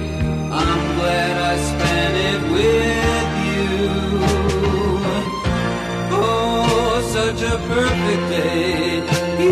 I'm 0.61 0.81
glad 0.97 1.33
I 1.51 1.55
spent 1.69 2.15
it 2.31 2.41
with 2.55 3.29
you. 3.47 3.69
Oh, 6.19 6.95
such 7.15 7.41
a 7.53 7.55
perfect 7.73 8.23
day. 8.33 9.03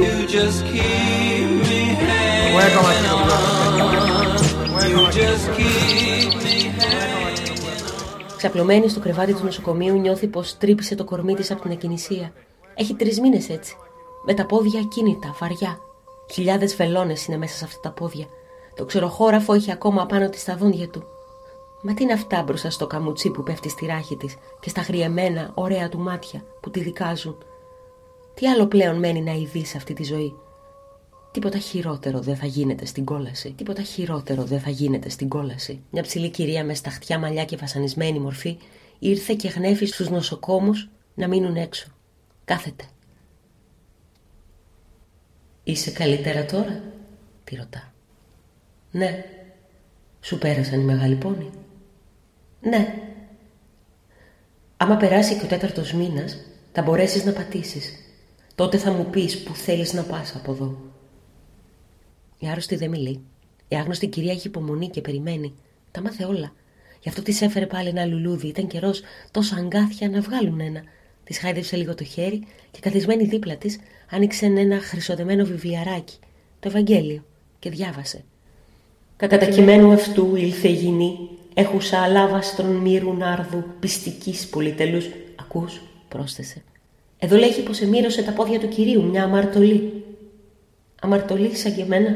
You 0.04 0.16
just 0.38 0.60
keep 0.72 1.48
me 1.64 1.82
Εγώ 2.50 2.60
έκανα 2.68 2.90
hanging 2.90 2.98
εκείνο 2.98 3.16
που 3.18 3.30
έπρεπε. 3.34 3.58
on. 4.80 4.92
You 4.92 5.02
just 5.22 5.46
keep 5.58 6.30
me 6.42 6.47
hanging 6.47 6.47
Ξαπλωμένη 8.48 8.90
στο 8.90 9.00
κρεβάτι 9.00 9.34
του 9.34 9.44
νοσοκομείου, 9.44 10.00
νιώθει 10.00 10.28
πως 10.28 10.58
τρύπησε 10.58 10.96
το 10.96 11.04
κορμί 11.04 11.34
της 11.34 11.52
από 11.52 11.62
την 11.62 11.72
ακινησία. 11.72 12.34
Έχει 12.76 12.96
τρεις 12.96 13.20
μήνες 13.20 13.50
έτσι. 13.50 13.76
Με 14.26 14.34
τα 14.34 14.46
πόδια 14.46 14.80
ακίνητα, 14.80 15.36
βαριά. 15.40 15.80
Χιλιάδες 16.32 16.76
βελόνε 16.76 17.14
είναι 17.28 17.38
μέσα 17.38 17.58
σε 17.58 17.66
αυτά 17.66 17.80
τα 17.80 17.92
πόδια. 17.92 18.26
Το 18.76 18.86
ξεροχώραφο 18.86 19.54
έχει 19.54 19.72
ακόμα 19.72 20.06
πάνω 20.06 20.30
τη 20.30 20.44
τα 20.46 20.56
δόντια 20.56 20.90
του. 20.90 21.04
Μα 21.82 21.94
τι 21.94 22.04
είναι 22.04 22.14
αυτά 22.14 22.44
μπροστά 22.44 22.70
στο 22.70 22.88
καμουτσί 22.88 23.30
που 23.30 23.44
πέφτει 23.44 23.70
στη 23.70 23.86
ράχη 23.86 24.16
της 24.16 24.36
και 24.60 24.70
στα 24.70 24.82
χρειεμένα 24.82 25.52
ωραία 25.54 25.90
του 25.90 26.00
μάτια 26.00 26.44
που 26.62 26.70
τη 26.70 26.80
δικάζουν; 26.80 27.38
Τι 28.34 28.48
άλλο 28.48 28.66
πλέον 28.66 29.00
μένει 29.00 29.22
να 29.22 29.32
ειδεί 29.32 29.66
σε 29.66 29.78
αυτή 29.78 29.94
τη 29.94 30.04
ζωή; 30.04 30.36
Τίποτα 31.38 31.58
χειρότερο 31.58 32.20
δεν 32.20 32.36
θα 32.36 32.46
γίνεται 32.46 32.86
στην 32.86 33.06
κόλαση. 33.06 33.54
Τίποτα 33.58 33.82
χειρότερο 33.82 34.44
δεν 34.44 34.60
θα 34.60 34.70
γίνεται 34.70 35.10
στην 35.10 35.30
κόλαση. 35.30 35.82
Μια 35.92 36.02
ψηλή 36.02 36.30
κυρία 36.30 36.64
με 36.64 36.74
σταχτιά 36.74 37.20
μαλλιά 37.20 37.46
και 37.46 37.56
βασανισμένη 37.56 38.20
μορφή 38.20 38.58
ήρθε 39.00 39.34
και 39.34 39.48
γνέφει 39.48 39.86
στους 39.86 40.10
νοσοκόμους 40.10 40.90
να 41.14 41.28
μείνουν 41.28 41.56
έξω. 41.56 41.88
Κάθεται. 42.46 42.84
Είσαι 45.64 45.92
καλύτερα 45.92 46.46
τώρα, 46.46 46.84
τη 47.44 47.56
ρωτά. 47.56 47.94
Ναι. 48.92 49.26
Σου 50.22 50.38
πέρασαν 50.38 50.80
οι 50.80 50.84
μεγάλοι 50.84 51.16
πόνοι; 51.16 51.50
Ναι. 52.62 52.96
Άμα 54.78 54.96
περάσει 54.96 55.38
και 55.38 55.46
ο 55.46 55.48
τέταρτος 55.48 55.94
μήνας, 55.94 56.38
θα 56.72 56.82
μπορέσεις 56.82 57.26
να 57.26 57.32
πατήσεις. 57.32 57.94
Τότε 58.56 58.78
θα 58.78 58.92
μου 58.92 59.06
πεις 59.06 59.44
που 59.44 59.56
θέλεις 59.56 59.94
να 59.94 60.04
πας 60.04 60.36
από 60.36 60.52
εδώ. 60.52 60.96
Η 62.40 62.48
άρρωστη 62.48 62.76
δεν 62.76 62.90
μιλεί. 62.90 63.20
Η 63.68 63.76
άγνωστη 63.76 64.08
κυρία 64.08 64.32
έχει 64.32 64.48
υπομονή 64.48 64.90
και 64.90 65.02
περιμένει. 65.02 65.54
Τα 65.92 66.02
μάθε 66.02 66.26
όλα. 66.26 66.54
Γι' 67.02 67.10
αυτό 67.10 67.22
της 67.22 67.42
έφερε 67.42 67.66
πάλι 67.66 67.90
ένα 67.90 68.06
λουλούδι. 68.06 68.48
Ήταν 68.48 68.68
καιρός 68.68 69.02
τόσο 69.32 69.56
αγκάθια 69.56 70.10
να 70.10 70.22
βγάλουν 70.22 70.60
ένα. 70.60 70.84
Της 71.24 71.40
χάιδευσε 71.40 71.76
λίγο 71.76 71.96
το 71.96 72.04
χέρι 72.04 72.44
και 72.72 72.80
καθισμένη 72.82 73.24
δίπλα 73.24 73.56
της 73.56 73.80
άνοιξε 74.10 74.46
ένα 74.46 74.80
χρυσοδεμένο 74.80 75.46
βιβλιαράκι, 75.46 76.16
το 76.60 76.68
Ευαγγέλιο, 76.68 77.24
και 77.60 77.70
διάβασε. 77.70 78.24
Κατά 79.18 79.38
τα 79.38 79.46
κειμένου 79.46 79.92
αυτού 79.92 80.36
ήλθε 80.36 80.68
η 80.68 80.74
γηνή, 80.74 81.30
έχουσα 81.54 82.00
αλάβαστρον 82.02 82.76
μύρου 82.76 83.14
νάρδου 83.14 83.64
πιστικής 83.80 84.48
πολυτελούς. 84.48 85.10
Ακούς, 85.40 85.82
πρόσθεσε. 86.08 86.64
Εδώ 87.20 87.38
λέγει 87.38 87.62
πως 87.62 87.82
εμήρωσε 87.82 88.24
τα 88.24 88.32
πόδια 88.32 88.60
του 88.60 88.68
κυρίου 88.68 89.04
μια 89.04 89.24
αμαρτωλή. 89.24 90.04
Αμαρτωλή 91.02 91.56
σαν 91.56 91.76
και 91.76 91.82
εμένα. 91.82 92.16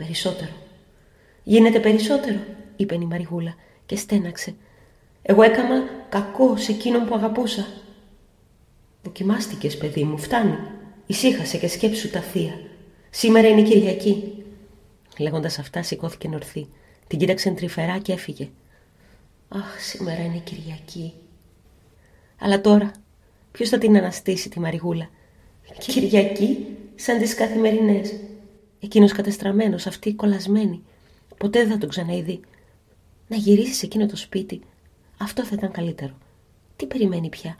Περισσότερο. 0.00 0.50
Γίνεται 1.44 1.80
περισσότερο, 1.80 2.38
είπε 2.76 2.94
η 2.94 2.98
Μαριγούλα 2.98 3.54
και 3.86 3.96
στέναξε. 3.96 4.54
Εγώ 5.22 5.42
έκανα 5.42 5.84
κακό 6.08 6.56
σε 6.56 6.72
εκείνον 6.72 7.06
που 7.06 7.14
αγαπούσα. 7.14 7.66
Δοκιμάστηκες, 9.02 9.76
παιδί 9.76 10.04
μου, 10.04 10.18
φτάνει. 10.18 10.54
Ησύχασε 11.06 11.58
και 11.58 11.68
σκέψου 11.68 12.10
τα 12.10 12.20
θεία. 12.20 12.60
Σήμερα 13.10 13.48
είναι 13.48 13.62
Κυριακή. 13.62 14.44
Λέγοντας 15.18 15.58
αυτά 15.58 15.82
σηκώθηκε 15.82 16.28
νορθή. 16.28 16.68
Την 17.06 17.18
κοίταξε 17.18 17.50
τρυφερά 17.50 17.98
και 17.98 18.12
έφυγε. 18.12 18.48
Αχ, 19.48 19.80
σήμερα 19.80 20.24
είναι 20.24 20.40
Κυριακή. 20.44 21.12
Αλλά 22.38 22.60
τώρα, 22.60 22.92
ποιος 23.52 23.68
θα 23.68 23.78
την 23.78 23.96
αναστήσει 23.96 24.48
τη 24.48 24.60
Μαριγούλα; 24.60 25.10
Κυριακή, 25.78 26.66
σαν 26.94 27.18
τις 27.18 27.34
καθημερινές. 27.34 28.14
Εκείνος 28.80 29.12
κατεστραμμένος, 29.12 29.86
αυτή 29.86 30.14
κολλασμένη. 30.14 30.82
Ποτέ 31.36 31.58
δεν 31.58 31.70
θα 31.70 31.78
τον 31.78 31.88
ξαναειδεί. 31.88 32.40
Να 33.28 33.36
γυρίσεις 33.36 33.76
σε 33.76 33.86
εκείνο 33.86 34.06
το 34.06 34.16
σπίτι. 34.16 34.60
Αυτό 35.18 35.44
θα 35.44 35.54
ήταν 35.54 35.70
καλύτερο. 35.70 36.12
Τι 36.76 36.86
περιμένει 36.86 37.28
πια; 37.28 37.56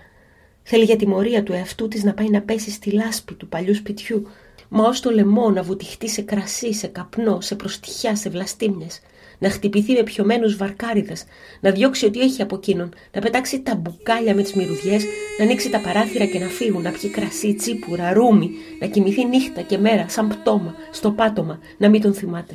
Θέλει 0.62 0.84
για 0.84 0.96
τιμωρία 0.96 1.42
του 1.42 1.52
εαυτού 1.52 1.88
της 1.88 2.02
να 2.02 2.14
πάει 2.14 2.28
να 2.28 2.40
πέσει 2.40 2.70
στη 2.70 2.90
λάσπη 2.90 3.34
του 3.34 3.48
παλιού 3.48 3.74
σπιτιού. 3.74 4.26
Μα 4.68 4.84
ως 4.84 5.00
το 5.00 5.10
λαιμό 5.10 5.50
να 5.50 5.62
βουτυχτεί 5.62 6.08
σε 6.08 6.22
κρασί, 6.22 6.74
σε 6.74 6.86
καπνό, 6.86 7.40
σε 7.40 7.54
προστιχιά, 7.54 8.16
σε 8.16 8.30
βλαστήμιες. 8.30 9.00
Να 9.42 9.50
χτυπηθεί 9.50 9.92
με 9.92 10.02
πιωμένους 10.02 10.56
βαρκάριδες, 10.56 11.24
να 11.60 11.70
διώξει 11.70 12.06
ό,τι 12.06 12.20
έχει 12.20 12.42
από 12.42 12.56
εκείνον, 12.56 12.94
να 13.12 13.20
πετάξει 13.20 13.60
τα 13.60 13.74
μπουκάλια 13.74 14.34
με 14.34 14.42
τις 14.42 14.54
μυρουδιές, 14.54 15.04
να 15.38 15.44
ανοίξει 15.44 15.70
τα 15.70 15.80
παράθυρα 15.80 16.24
και 16.24 16.38
να 16.38 16.46
φύγουν, 16.46 16.82
να 16.82 16.90
πιει 16.90 17.10
κρασί, 17.10 17.54
τσίπουρα, 17.54 18.12
ρούμι, 18.12 18.50
να 18.80 18.86
κοιμηθεί 18.86 19.24
νύχτα 19.24 19.62
και 19.62 19.78
μέρα 19.78 20.08
σαν 20.08 20.28
πτώμα, 20.28 20.74
στο 20.90 21.10
πάτωμα, 21.10 21.58
να 21.78 21.88
μην 21.88 22.00
τον 22.00 22.14
θυμάται. 22.14 22.54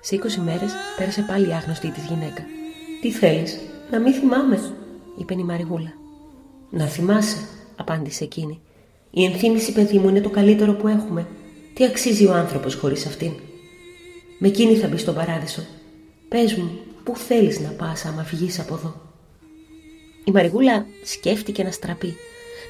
Σε 0.00 0.14
20 0.16 0.42
μέρες 0.44 0.72
πέρασε 0.96 1.22
πάλι 1.22 1.48
η 1.48 1.52
άγνωστη 1.52 1.90
της 1.90 2.04
γυναίκα. 2.04 2.42
«Τι 3.00 3.10
θέλεις, 3.10 3.58
να 3.90 3.98
μην 3.98 4.12
θυμάμαι», 4.12 4.72
είπε 5.18 5.34
η 5.34 5.42
Μαριγούλα. 5.42 5.92
«Να 6.70 6.86
θυμάσαι», 6.86 7.36
απάντησε 7.76 8.24
εκείνη. 8.24 8.60
«Η 9.10 9.24
ενθύμηση, 9.24 9.72
παιδί 9.72 9.98
μου, 9.98 10.08
είναι 10.08 10.20
το 10.20 10.30
καλύτερο 10.30 10.72
που 10.72 10.88
έχουμε. 10.88 11.26
Τι 11.74 11.84
αξίζει 11.84 12.26
ο 12.26 12.34
άνθρωπος 12.34 12.74
χωρίς 12.74 13.06
αυτήν». 13.06 13.32
«Με 14.38 14.48
εκείνη 14.48 14.74
θα 14.74 14.88
μπεις 14.88 15.00
στον 15.00 15.14
παράδεισο. 15.14 15.62
Πες 16.28 16.54
μου, 16.54 16.70
πού 17.04 17.16
θέλεις 17.16 17.60
να 17.60 17.68
πας 17.68 18.04
άμα 18.04 18.22
φυγείς 18.22 18.58
από 18.58 18.74
εδώ». 18.74 19.00
Η 20.24 20.30
Μαριγούλα 20.30 20.86
σκέφτηκε 21.04 21.62
να 21.62 21.70
στραπεί 21.70 22.16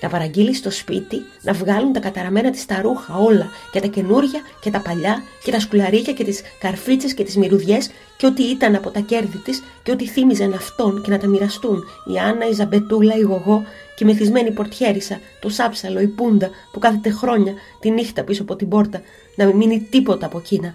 να 0.01 0.09
παραγγείλει 0.09 0.55
στο 0.55 0.71
σπίτι 0.71 1.23
να 1.43 1.53
βγάλουν 1.53 1.93
τα 1.93 2.01
καταραμένα 2.01 2.51
της 2.51 2.67
τα 2.67 2.81
ρούχα 2.81 3.17
όλα 3.17 3.49
και 3.73 3.81
τα 3.81 3.87
καινούρια 3.87 4.41
και 4.61 4.71
τα 4.71 4.81
παλιά 4.81 5.23
και 5.45 5.51
τα 5.51 5.61
σκουλαρίκια 5.61 6.13
και 6.13 6.25
τις 6.25 6.43
καρφίτσες 6.61 7.15
και 7.15 7.25
τις 7.25 7.37
μυρουδιές 7.37 7.91
και 8.17 8.27
ό,τι 8.27 8.43
ήταν 8.43 8.75
από 8.75 8.91
τα 8.91 9.01
κέρδη 9.01 9.39
της 9.39 9.63
και 9.83 9.91
ό,τι 9.91 10.07
θύμιζαν 10.07 10.53
αυτόν 10.53 11.03
και 11.03 11.11
να 11.11 11.19
τα 11.19 11.27
μοιραστούν 11.27 11.85
η 12.15 12.19
Άννα, 12.19 12.49
η 12.49 12.53
Ζαμπετούλα, 12.53 13.17
η 13.17 13.21
Γογό 13.21 13.63
και 13.97 14.05
η 14.05 14.07
μεθυσμένη 14.07 14.51
πορτιέρισα, 14.51 15.21
το 15.41 15.49
σάψαλο, 15.49 16.01
η 16.01 16.07
Πούντα 16.07 16.51
που 16.73 16.79
κάθεται 16.79 17.11
χρόνια 17.11 17.53
τη 17.81 17.91
νύχτα 17.91 18.25
πίσω 18.25 18.43
από 18.43 18.57
την 18.57 18.69
πόρτα 18.69 19.03
να 19.37 19.47
μην 19.47 19.57
μείνει 19.57 19.87
τίποτα 19.91 20.27
από 20.27 20.39
εκείνα. 20.39 20.75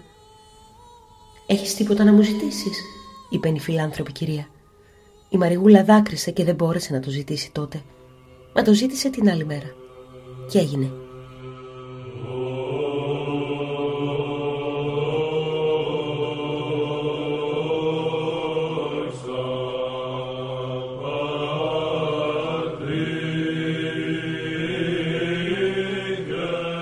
«Έχεις 1.46 1.74
τίποτα 1.74 2.04
να 2.04 2.12
μου 2.12 2.22
ζητήσεις» 2.22 2.76
είπε 3.34 3.48
η 3.48 3.58
φιλάνθρωπη 3.58 4.12
κυρία. 4.12 4.48
Η 5.28 5.36
Μαριγούλα 5.36 5.84
δάκρυσε 5.84 6.30
και 6.30 6.44
δεν 6.44 6.54
μπόρεσε 6.54 6.92
να 6.92 7.00
το 7.00 7.10
ζητήσει 7.10 7.50
τότε. 7.52 7.82
Μα 8.54 8.62
το 8.62 8.74
ζήτησε 8.74 9.10
την 9.10 9.30
άλλη 9.30 9.44
μέρα. 9.44 9.74
Και 10.50 10.58
έγινε. 10.58 10.90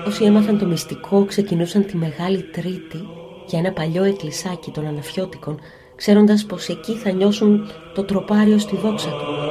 Όσοι 0.07 0.23
έμαθαν 0.23 0.57
το 0.57 0.65
μυστικό 0.65 1.25
ξεκινούσαν 1.25 1.85
τη 1.85 1.97
Μεγάλη 1.97 2.43
Τρίτη 2.43 3.07
για 3.47 3.59
ένα 3.59 3.71
παλιό 3.71 4.03
εκκλησάκι 4.03 4.71
των 4.71 4.87
Αναφιώτικων 4.87 5.59
ξέροντας 5.95 6.45
πως 6.45 6.67
εκεί 6.67 6.93
θα 6.93 7.11
νιώσουν 7.11 7.67
το 7.93 8.03
τροπάριο 8.03 8.57
στη 8.57 8.75
δόξα 8.75 9.09
του. 9.09 9.42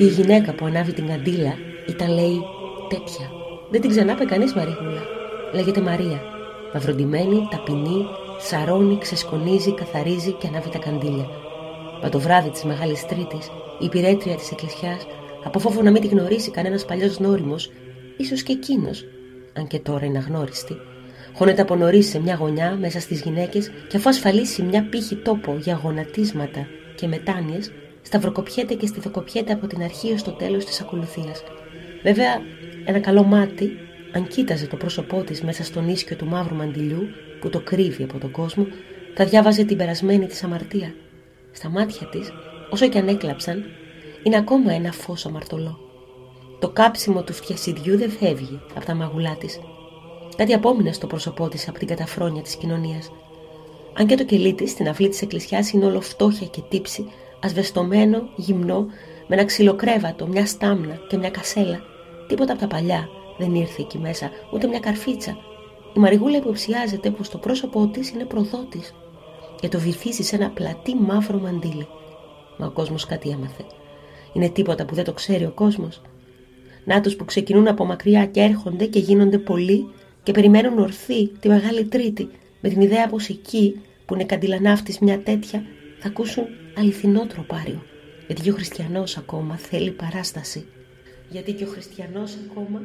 Επειδή 0.00 0.20
η 0.20 0.22
γυναίκα 0.22 0.52
που 0.52 0.64
ανάβει 0.64 0.92
την 0.92 1.06
καντήλα 1.06 1.54
ήταν, 1.88 2.08
λέει, 2.08 2.40
τέτοια. 2.88 3.30
Δεν 3.70 3.80
την 3.80 3.90
ξανάπε 3.90 4.24
κανείς 4.24 4.54
Μαρίγουλα. 4.54 5.02
Λέγεται 5.54 5.80
Μαρία. 5.80 6.20
Μαυροντημένη, 6.74 7.48
ταπεινή, 7.50 8.06
σαρώνει, 8.38 8.98
ξεσκονίζει, 8.98 9.74
καθαρίζει 9.74 10.32
και 10.32 10.46
ανάβει 10.46 10.70
τα 10.70 10.78
καντήλια. 10.78 11.26
Μα 12.02 12.08
το 12.08 12.20
βράδυ 12.20 12.50
της 12.50 12.64
Μεγάλης 12.64 13.06
Τρίτης, 13.06 13.46
η 13.78 13.84
υπηρέτρια 13.84 14.36
της 14.36 14.50
Εκκλησιάς, 14.50 15.06
από 15.44 15.58
φόβο 15.58 15.82
να 15.82 15.90
μην 15.90 16.00
τη 16.00 16.06
γνωρίσει 16.06 16.50
κανένας 16.50 16.84
παλιός 16.84 17.16
γνώριμος, 17.16 17.70
ίσως 18.16 18.42
και 18.42 18.52
εκείνος, 18.52 19.04
αν 19.52 19.66
και 19.66 19.78
τώρα 19.78 20.04
είναι 20.04 20.18
αγνώριστη, 20.18 20.76
χώνεται 21.34 21.62
από 21.62 21.76
νωρίς 21.76 22.08
σε 22.08 22.20
μια 22.20 22.34
γωνιά 22.34 22.76
μέσα 22.80 23.00
στις 23.00 23.20
γυναίκες 23.20 23.70
και 23.88 23.96
αφού 23.96 24.08
ασφαλίσει 24.08 24.62
μια 24.62 24.88
πύχη 24.88 25.16
τόπο 25.16 25.56
για 25.60 25.80
γονατίσματα 25.82 26.66
και 26.94 27.06
μετάνοιες, 27.06 27.72
σταυροκοπιέται 28.02 28.74
και 28.74 28.86
στιθοκοπιέται 28.86 29.52
από 29.52 29.66
την 29.66 29.82
αρχή 29.82 30.12
ως 30.12 30.22
το 30.22 30.30
τέλος 30.30 30.64
της 30.64 30.80
ακολουθίας. 30.80 31.42
Βέβαια, 32.02 32.40
ένα 32.84 32.98
καλό 32.98 33.22
μάτι, 33.22 33.78
αν 34.12 34.26
κοίταζε 34.26 34.66
το 34.66 34.76
πρόσωπό 34.76 35.22
της 35.22 35.42
μέσα 35.42 35.64
στον 35.64 35.88
ίσκιο 35.88 36.16
του 36.16 36.26
μαύρου 36.26 36.54
μαντιλιού 36.54 37.08
που 37.40 37.48
το 37.48 37.60
κρύβει 37.60 38.02
από 38.02 38.18
τον 38.18 38.30
κόσμο, 38.30 38.66
θα 39.14 39.24
διάβαζε 39.24 39.64
την 39.64 39.76
περασμένη 39.76 40.26
της 40.26 40.42
αμαρτία. 40.42 40.94
Στα 41.52 41.68
μάτια 41.68 42.06
της, 42.06 42.32
όσο 42.70 42.88
και 42.88 42.98
αν 42.98 43.08
έκλαψαν, 43.08 43.64
είναι 44.22 44.36
ακόμα 44.36 44.72
ένα 44.72 44.92
φως 44.92 45.26
αμαρτωλό. 45.26 45.78
Το 46.58 46.68
κάψιμο 46.68 47.22
του 47.22 47.32
φτιασιδιού 47.32 47.96
δεν 47.96 48.10
φεύγει 48.10 48.60
από 48.74 48.84
τα 48.84 48.94
μαγουλά 48.94 49.36
της. 49.36 49.60
Κάτι 50.36 50.54
απόμεινε 50.54 50.92
στο 50.92 51.06
πρόσωπό 51.06 51.48
της 51.48 51.68
από 51.68 51.78
την 51.78 51.88
καταφρόνια 51.88 52.42
της 52.42 52.56
κοινωνίας. 52.56 53.12
Αν 53.94 54.06
και 54.06 54.14
το 54.14 54.24
κελί 54.24 54.54
της 54.54 54.70
στην 54.70 54.88
αυλή 54.88 55.08
της 55.08 55.22
εκκλησιάς 55.22 55.72
είναι 55.72 55.84
όλο 55.84 56.00
φτώχεια 56.00 56.46
και 56.46 56.62
τύψη, 56.68 57.06
ασβεστομένο, 57.40 58.28
γυμνό, 58.36 58.86
με 59.26 59.36
ένα 59.36 59.44
ξυλοκρέβατο, 59.44 60.26
μια 60.26 60.46
στάμνα 60.46 61.00
και 61.08 61.16
μια 61.16 61.30
κασέλα. 61.30 61.80
Τίποτα 62.28 62.52
από 62.52 62.60
τα 62.60 62.66
παλιά 62.66 63.08
δεν 63.38 63.54
ήρθε 63.54 63.82
εκεί 63.82 63.98
μέσα, 63.98 64.30
ούτε 64.52 64.66
μια 64.66 64.80
καρφίτσα. 64.80 65.36
Η 65.96 65.98
Μαριγούλα 65.98 66.36
υποψιάζεται 66.36 67.10
πως 67.10 67.28
το 67.28 67.38
πρόσωπό 67.38 67.86
της 67.86 68.10
είναι 68.10 68.24
προδότης. 68.24 68.94
και 69.60 69.68
το 69.68 69.78
βυθίσει 69.78 70.22
σε 70.22 70.36
ένα 70.36 70.50
πλατή 70.50 70.94
μαύρο 70.94 71.38
μαντίλι. 71.38 71.86
Μα 72.56 72.66
ο 72.66 72.70
κόσμος 72.70 73.06
κάτι 73.06 73.28
έμαθε. 73.28 73.64
Είναι 74.32 74.48
τίποτα 74.48 74.84
που 74.84 74.94
δεν 74.94 75.04
το 75.04 75.12
ξέρει 75.12 75.44
ο 75.44 75.50
κόσμος. 75.50 76.02
Να 76.84 77.00
τους 77.00 77.16
που 77.16 77.24
ξεκινούν 77.24 77.68
από 77.68 77.84
μακριά 77.84 78.26
και 78.26 78.40
έρχονται 78.40 78.86
και 78.86 78.98
γίνονται 78.98 79.38
πολλοί 79.38 79.88
και 80.22 80.32
περιμένουν 80.32 80.78
ορθή 80.78 81.28
τη 81.28 81.48
Μεγάλη 81.48 81.84
Τρίτη 81.84 82.28
με 82.60 82.68
την 82.68 82.80
ιδέα 82.80 83.08
πως 83.08 83.28
εκεί 83.28 83.80
που 84.06 84.14
είναι 84.14 84.24
καντιλανάφτης 84.24 84.98
μια 84.98 85.22
τέτοια 85.22 85.62
θα 85.98 86.08
ακούσουν 86.08 86.44
αληθινό 86.80 87.26
τροπάριο. 87.26 87.82
Γιατί 88.26 88.42
και 88.42 88.50
ο 88.50 88.54
χριστιανός 88.54 89.16
ακόμα 89.16 89.56
θέλει 89.56 89.90
παράσταση. 89.90 90.66
Γιατί 91.30 91.52
και 91.52 91.64
ο 91.64 91.66
χριστιανός 91.66 92.36
ακόμα 92.50 92.80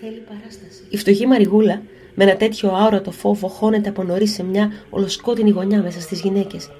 θέλει 0.00 0.22
παράσταση. 0.28 0.82
Η 0.88 0.96
φτωχή 0.96 1.26
Μαριγούλα 1.26 1.82
με 2.14 2.24
ένα 2.24 2.36
τέτοιο 2.36 2.70
αόρατο 2.70 3.10
φόβο 3.10 3.48
χώνεται 3.48 3.88
από 3.88 4.02
νωρίς 4.02 4.32
σε 4.32 4.42
μια 4.42 4.72
ολοσκότεινη 4.90 5.50
γωνιά 5.50 5.82
μέσα 5.82 6.00
στις 6.00 6.20
γυναίκες. 6.20 6.70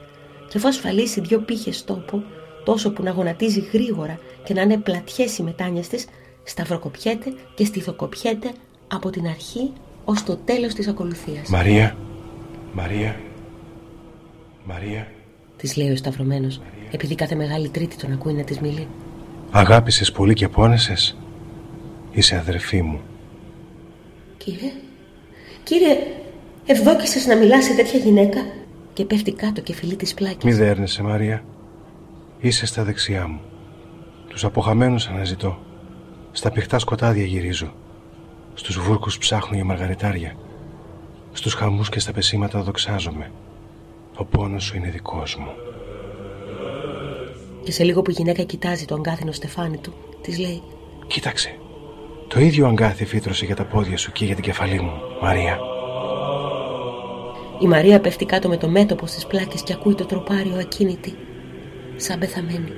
Και 0.48 0.58
αφού 0.58 0.68
ασφαλίσει 0.68 1.20
δύο 1.20 1.38
πύχες 1.38 1.84
τόπο, 1.84 2.22
τόσο 2.64 2.92
που 2.92 3.02
να 3.02 3.10
γονατίζει 3.10 3.60
γρήγορα 3.72 4.18
και 4.44 4.54
να 4.54 4.62
είναι 4.62 4.76
πλατιές 4.78 5.38
οι 5.38 5.42
μετάνοιες 5.42 5.88
της, 5.88 6.06
σταυροκοπιέται 6.44 7.32
και 7.54 7.64
στιθοκοπιέται 7.64 8.50
από 8.88 9.10
την 9.10 9.26
αρχή 9.26 9.72
ως 10.04 10.22
το 10.22 10.36
τέλος 10.36 10.74
της 10.74 10.88
ακολουθίας. 10.88 11.48
Μαρία, 11.48 11.96
Μαρία, 12.72 13.20
Μαρία. 14.64 15.08
Της 15.58 15.76
λέει 15.76 15.90
ο 15.90 15.96
σταυρωμένος, 15.96 16.60
επειδή 16.90 17.14
κάθε 17.14 17.34
μεγάλη 17.34 17.68
τρίτη 17.68 17.96
τον 17.96 18.12
ακούει 18.12 18.32
να 18.32 18.42
της 18.42 18.58
μιλεί. 18.58 18.88
Αγάπησες 19.50 20.12
πολύ 20.12 20.34
και 20.34 20.48
πόνεσες; 20.48 21.16
Είσαι 22.10 22.36
αδερφή 22.36 22.82
μου. 22.82 23.00
Κύριε, 24.36 24.72
κύριε, 25.62 25.96
ευδόκησες 26.66 27.26
να 27.26 27.36
μιλάς 27.36 27.64
σε 27.64 27.74
τέτοια 27.74 27.98
γυναίκα; 27.98 28.40
Και 28.92 29.04
πέφτει 29.04 29.32
κάτω 29.32 29.60
και 29.60 29.74
φιλεί 29.74 29.96
τις 29.96 30.14
πλάκες. 30.14 30.44
Μη 30.44 30.52
δέρνεσαι, 30.52 31.02
Μαρία. 31.02 31.44
Είσαι 32.40 32.66
στα 32.66 32.84
δεξιά 32.84 33.26
μου. 33.28 33.40
Τους 34.28 34.44
αποχαμένους 34.44 35.06
αναζητώ. 35.06 35.58
Στα 36.32 36.50
πηχτά 36.50 36.78
σκοτάδια 36.78 37.24
γυρίζω. 37.24 37.74
Στους 38.54 38.78
βούρκους 38.78 39.18
ψάχνω 39.18 39.54
για 39.54 39.64
μαργαριτάρια. 39.64 40.34
Στους 41.32 41.54
χαμούς 41.54 41.88
και 41.88 42.00
στα 42.00 42.12
πεσήματα 42.12 42.62
δοξάζομαι. 42.62 43.30
Ο 44.18 44.24
πόνος 44.24 44.64
σου 44.64 44.76
είναι 44.76 44.90
δικός 44.90 45.36
μου. 45.36 45.50
Και 47.64 47.72
σε 47.72 47.84
λίγο 47.84 48.02
που 48.02 48.10
η 48.10 48.14
γυναίκα 48.16 48.42
κοιτάζει 48.42 48.84
το 48.84 48.94
αγκάθινο 48.94 49.32
στεφάνι 49.32 49.78
του, 49.78 49.92
της 50.22 50.38
λέει 50.38 50.62
Κοίταξε. 51.06 51.58
Το 52.28 52.40
ίδιο 52.40 52.66
αγκάθι 52.66 53.04
φύτρωσε 53.04 53.44
για 53.44 53.56
τα 53.56 53.64
πόδια 53.64 53.96
σου 53.96 54.12
και 54.12 54.24
για 54.24 54.34
την 54.34 54.44
κεφαλή 54.44 54.80
μου, 54.80 54.92
Μαρία. 55.20 55.58
Η 57.60 57.66
Μαρία 57.66 58.00
πέφτει 58.00 58.24
κάτω 58.24 58.48
με 58.48 58.56
το 58.56 58.68
μέτωπο 58.68 59.06
στις 59.06 59.26
πλάκες 59.26 59.62
και 59.62 59.72
ακούει 59.72 59.94
το 59.94 60.04
τροπάριο 60.04 60.56
ακίνητη, 60.58 61.14
σαν 61.96 62.18
πεθαμένη. 62.18 62.72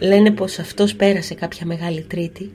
Λένε 0.00 0.30
πως 0.30 0.58
αυτός 0.58 0.94
πέρασε 0.94 1.34
κάποια 1.34 1.66
μεγάλη 1.66 2.02
τρίτη 2.02 2.52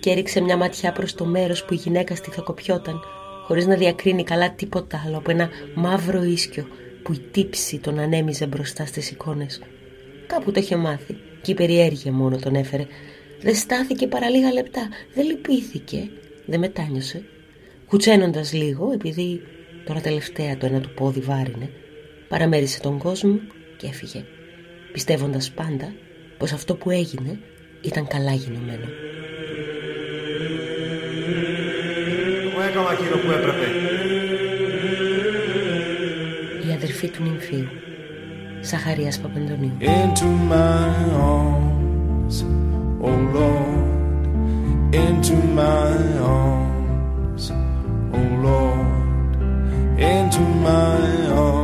και 0.00 0.10
έριξε 0.10 0.40
μια 0.40 0.56
ματιά 0.56 0.92
προς 0.92 1.14
το 1.14 1.24
μέρος 1.24 1.64
που 1.64 1.74
η 1.74 1.76
γυναίκα 1.76 2.14
στιθοκοπιόταν 2.14 3.00
χωρίς 3.46 3.66
να 3.66 3.74
διακρίνει 3.74 4.24
καλά 4.24 4.50
τίποτα 4.50 5.02
άλλο 5.06 5.16
από 5.16 5.30
ένα 5.30 5.48
μαύρο 5.74 6.22
ίσκιο 6.22 6.66
που 7.02 7.12
η 7.12 7.18
τύψη 7.30 7.78
τον 7.78 7.98
ανέμιζε 7.98 8.46
μπροστά 8.46 8.86
στις 8.86 9.10
εικόνες. 9.10 9.60
Κάπου 10.26 10.52
το 10.52 10.60
είχε 10.60 10.76
μάθει 10.76 11.16
και 11.42 11.50
η 11.50 11.54
περιέργεια 11.54 12.12
μόνο 12.12 12.36
τον 12.36 12.54
έφερε. 12.54 12.86
Δεν 13.40 13.54
στάθηκε 13.54 14.06
παρά 14.06 14.30
λίγα 14.30 14.52
λεπτά, 14.52 14.88
δεν 15.14 15.26
λυπήθηκε, 15.26 16.08
δεν 16.46 16.60
μετάνιωσε. 16.60 17.24
Κουτσένοντας 17.86 18.52
λίγο, 18.52 18.92
επειδή 18.92 19.42
τώρα 19.84 20.00
τελευταία 20.00 20.56
το 20.56 20.66
ένα 20.66 20.80
του 20.80 20.94
πόδι 20.94 21.20
βάρινε, 21.20 21.70
παραμέρισε 22.28 22.80
τον 22.80 22.98
κόσμο 22.98 23.40
και 23.76 23.86
έφυγε, 23.86 24.24
πιστεύοντας 24.92 25.50
πάντα 25.50 25.94
πως 26.38 26.52
αυτό 26.52 26.74
που 26.74 26.90
έγινε 26.90 27.38
ήταν 27.80 28.06
καλά 28.06 28.32
γινωμένο. 28.32 28.86
Εγώ 32.76 32.82
έκανα 32.82 32.98
εκείνο 33.00 33.16
που 33.16 33.30
έπρεπε. 33.30 33.66
Η 36.68 36.72
αδερφή 36.72 37.08
του 37.08 37.22
νυμφίου, 37.22 37.68
Σαχαρίας 38.60 39.18
Παπαντονίου. 39.18 39.76
into 39.80 40.28
my 40.52 40.88
arms, 41.36 42.36
oh 43.08 43.18
Lord, 43.36 44.22
into 45.04 45.34
my 45.60 45.94
arms, 46.36 47.44
oh 48.18 48.28
Lord, 48.46 49.30
into 50.12 50.42
my 50.66 50.98
arms, 51.46 51.63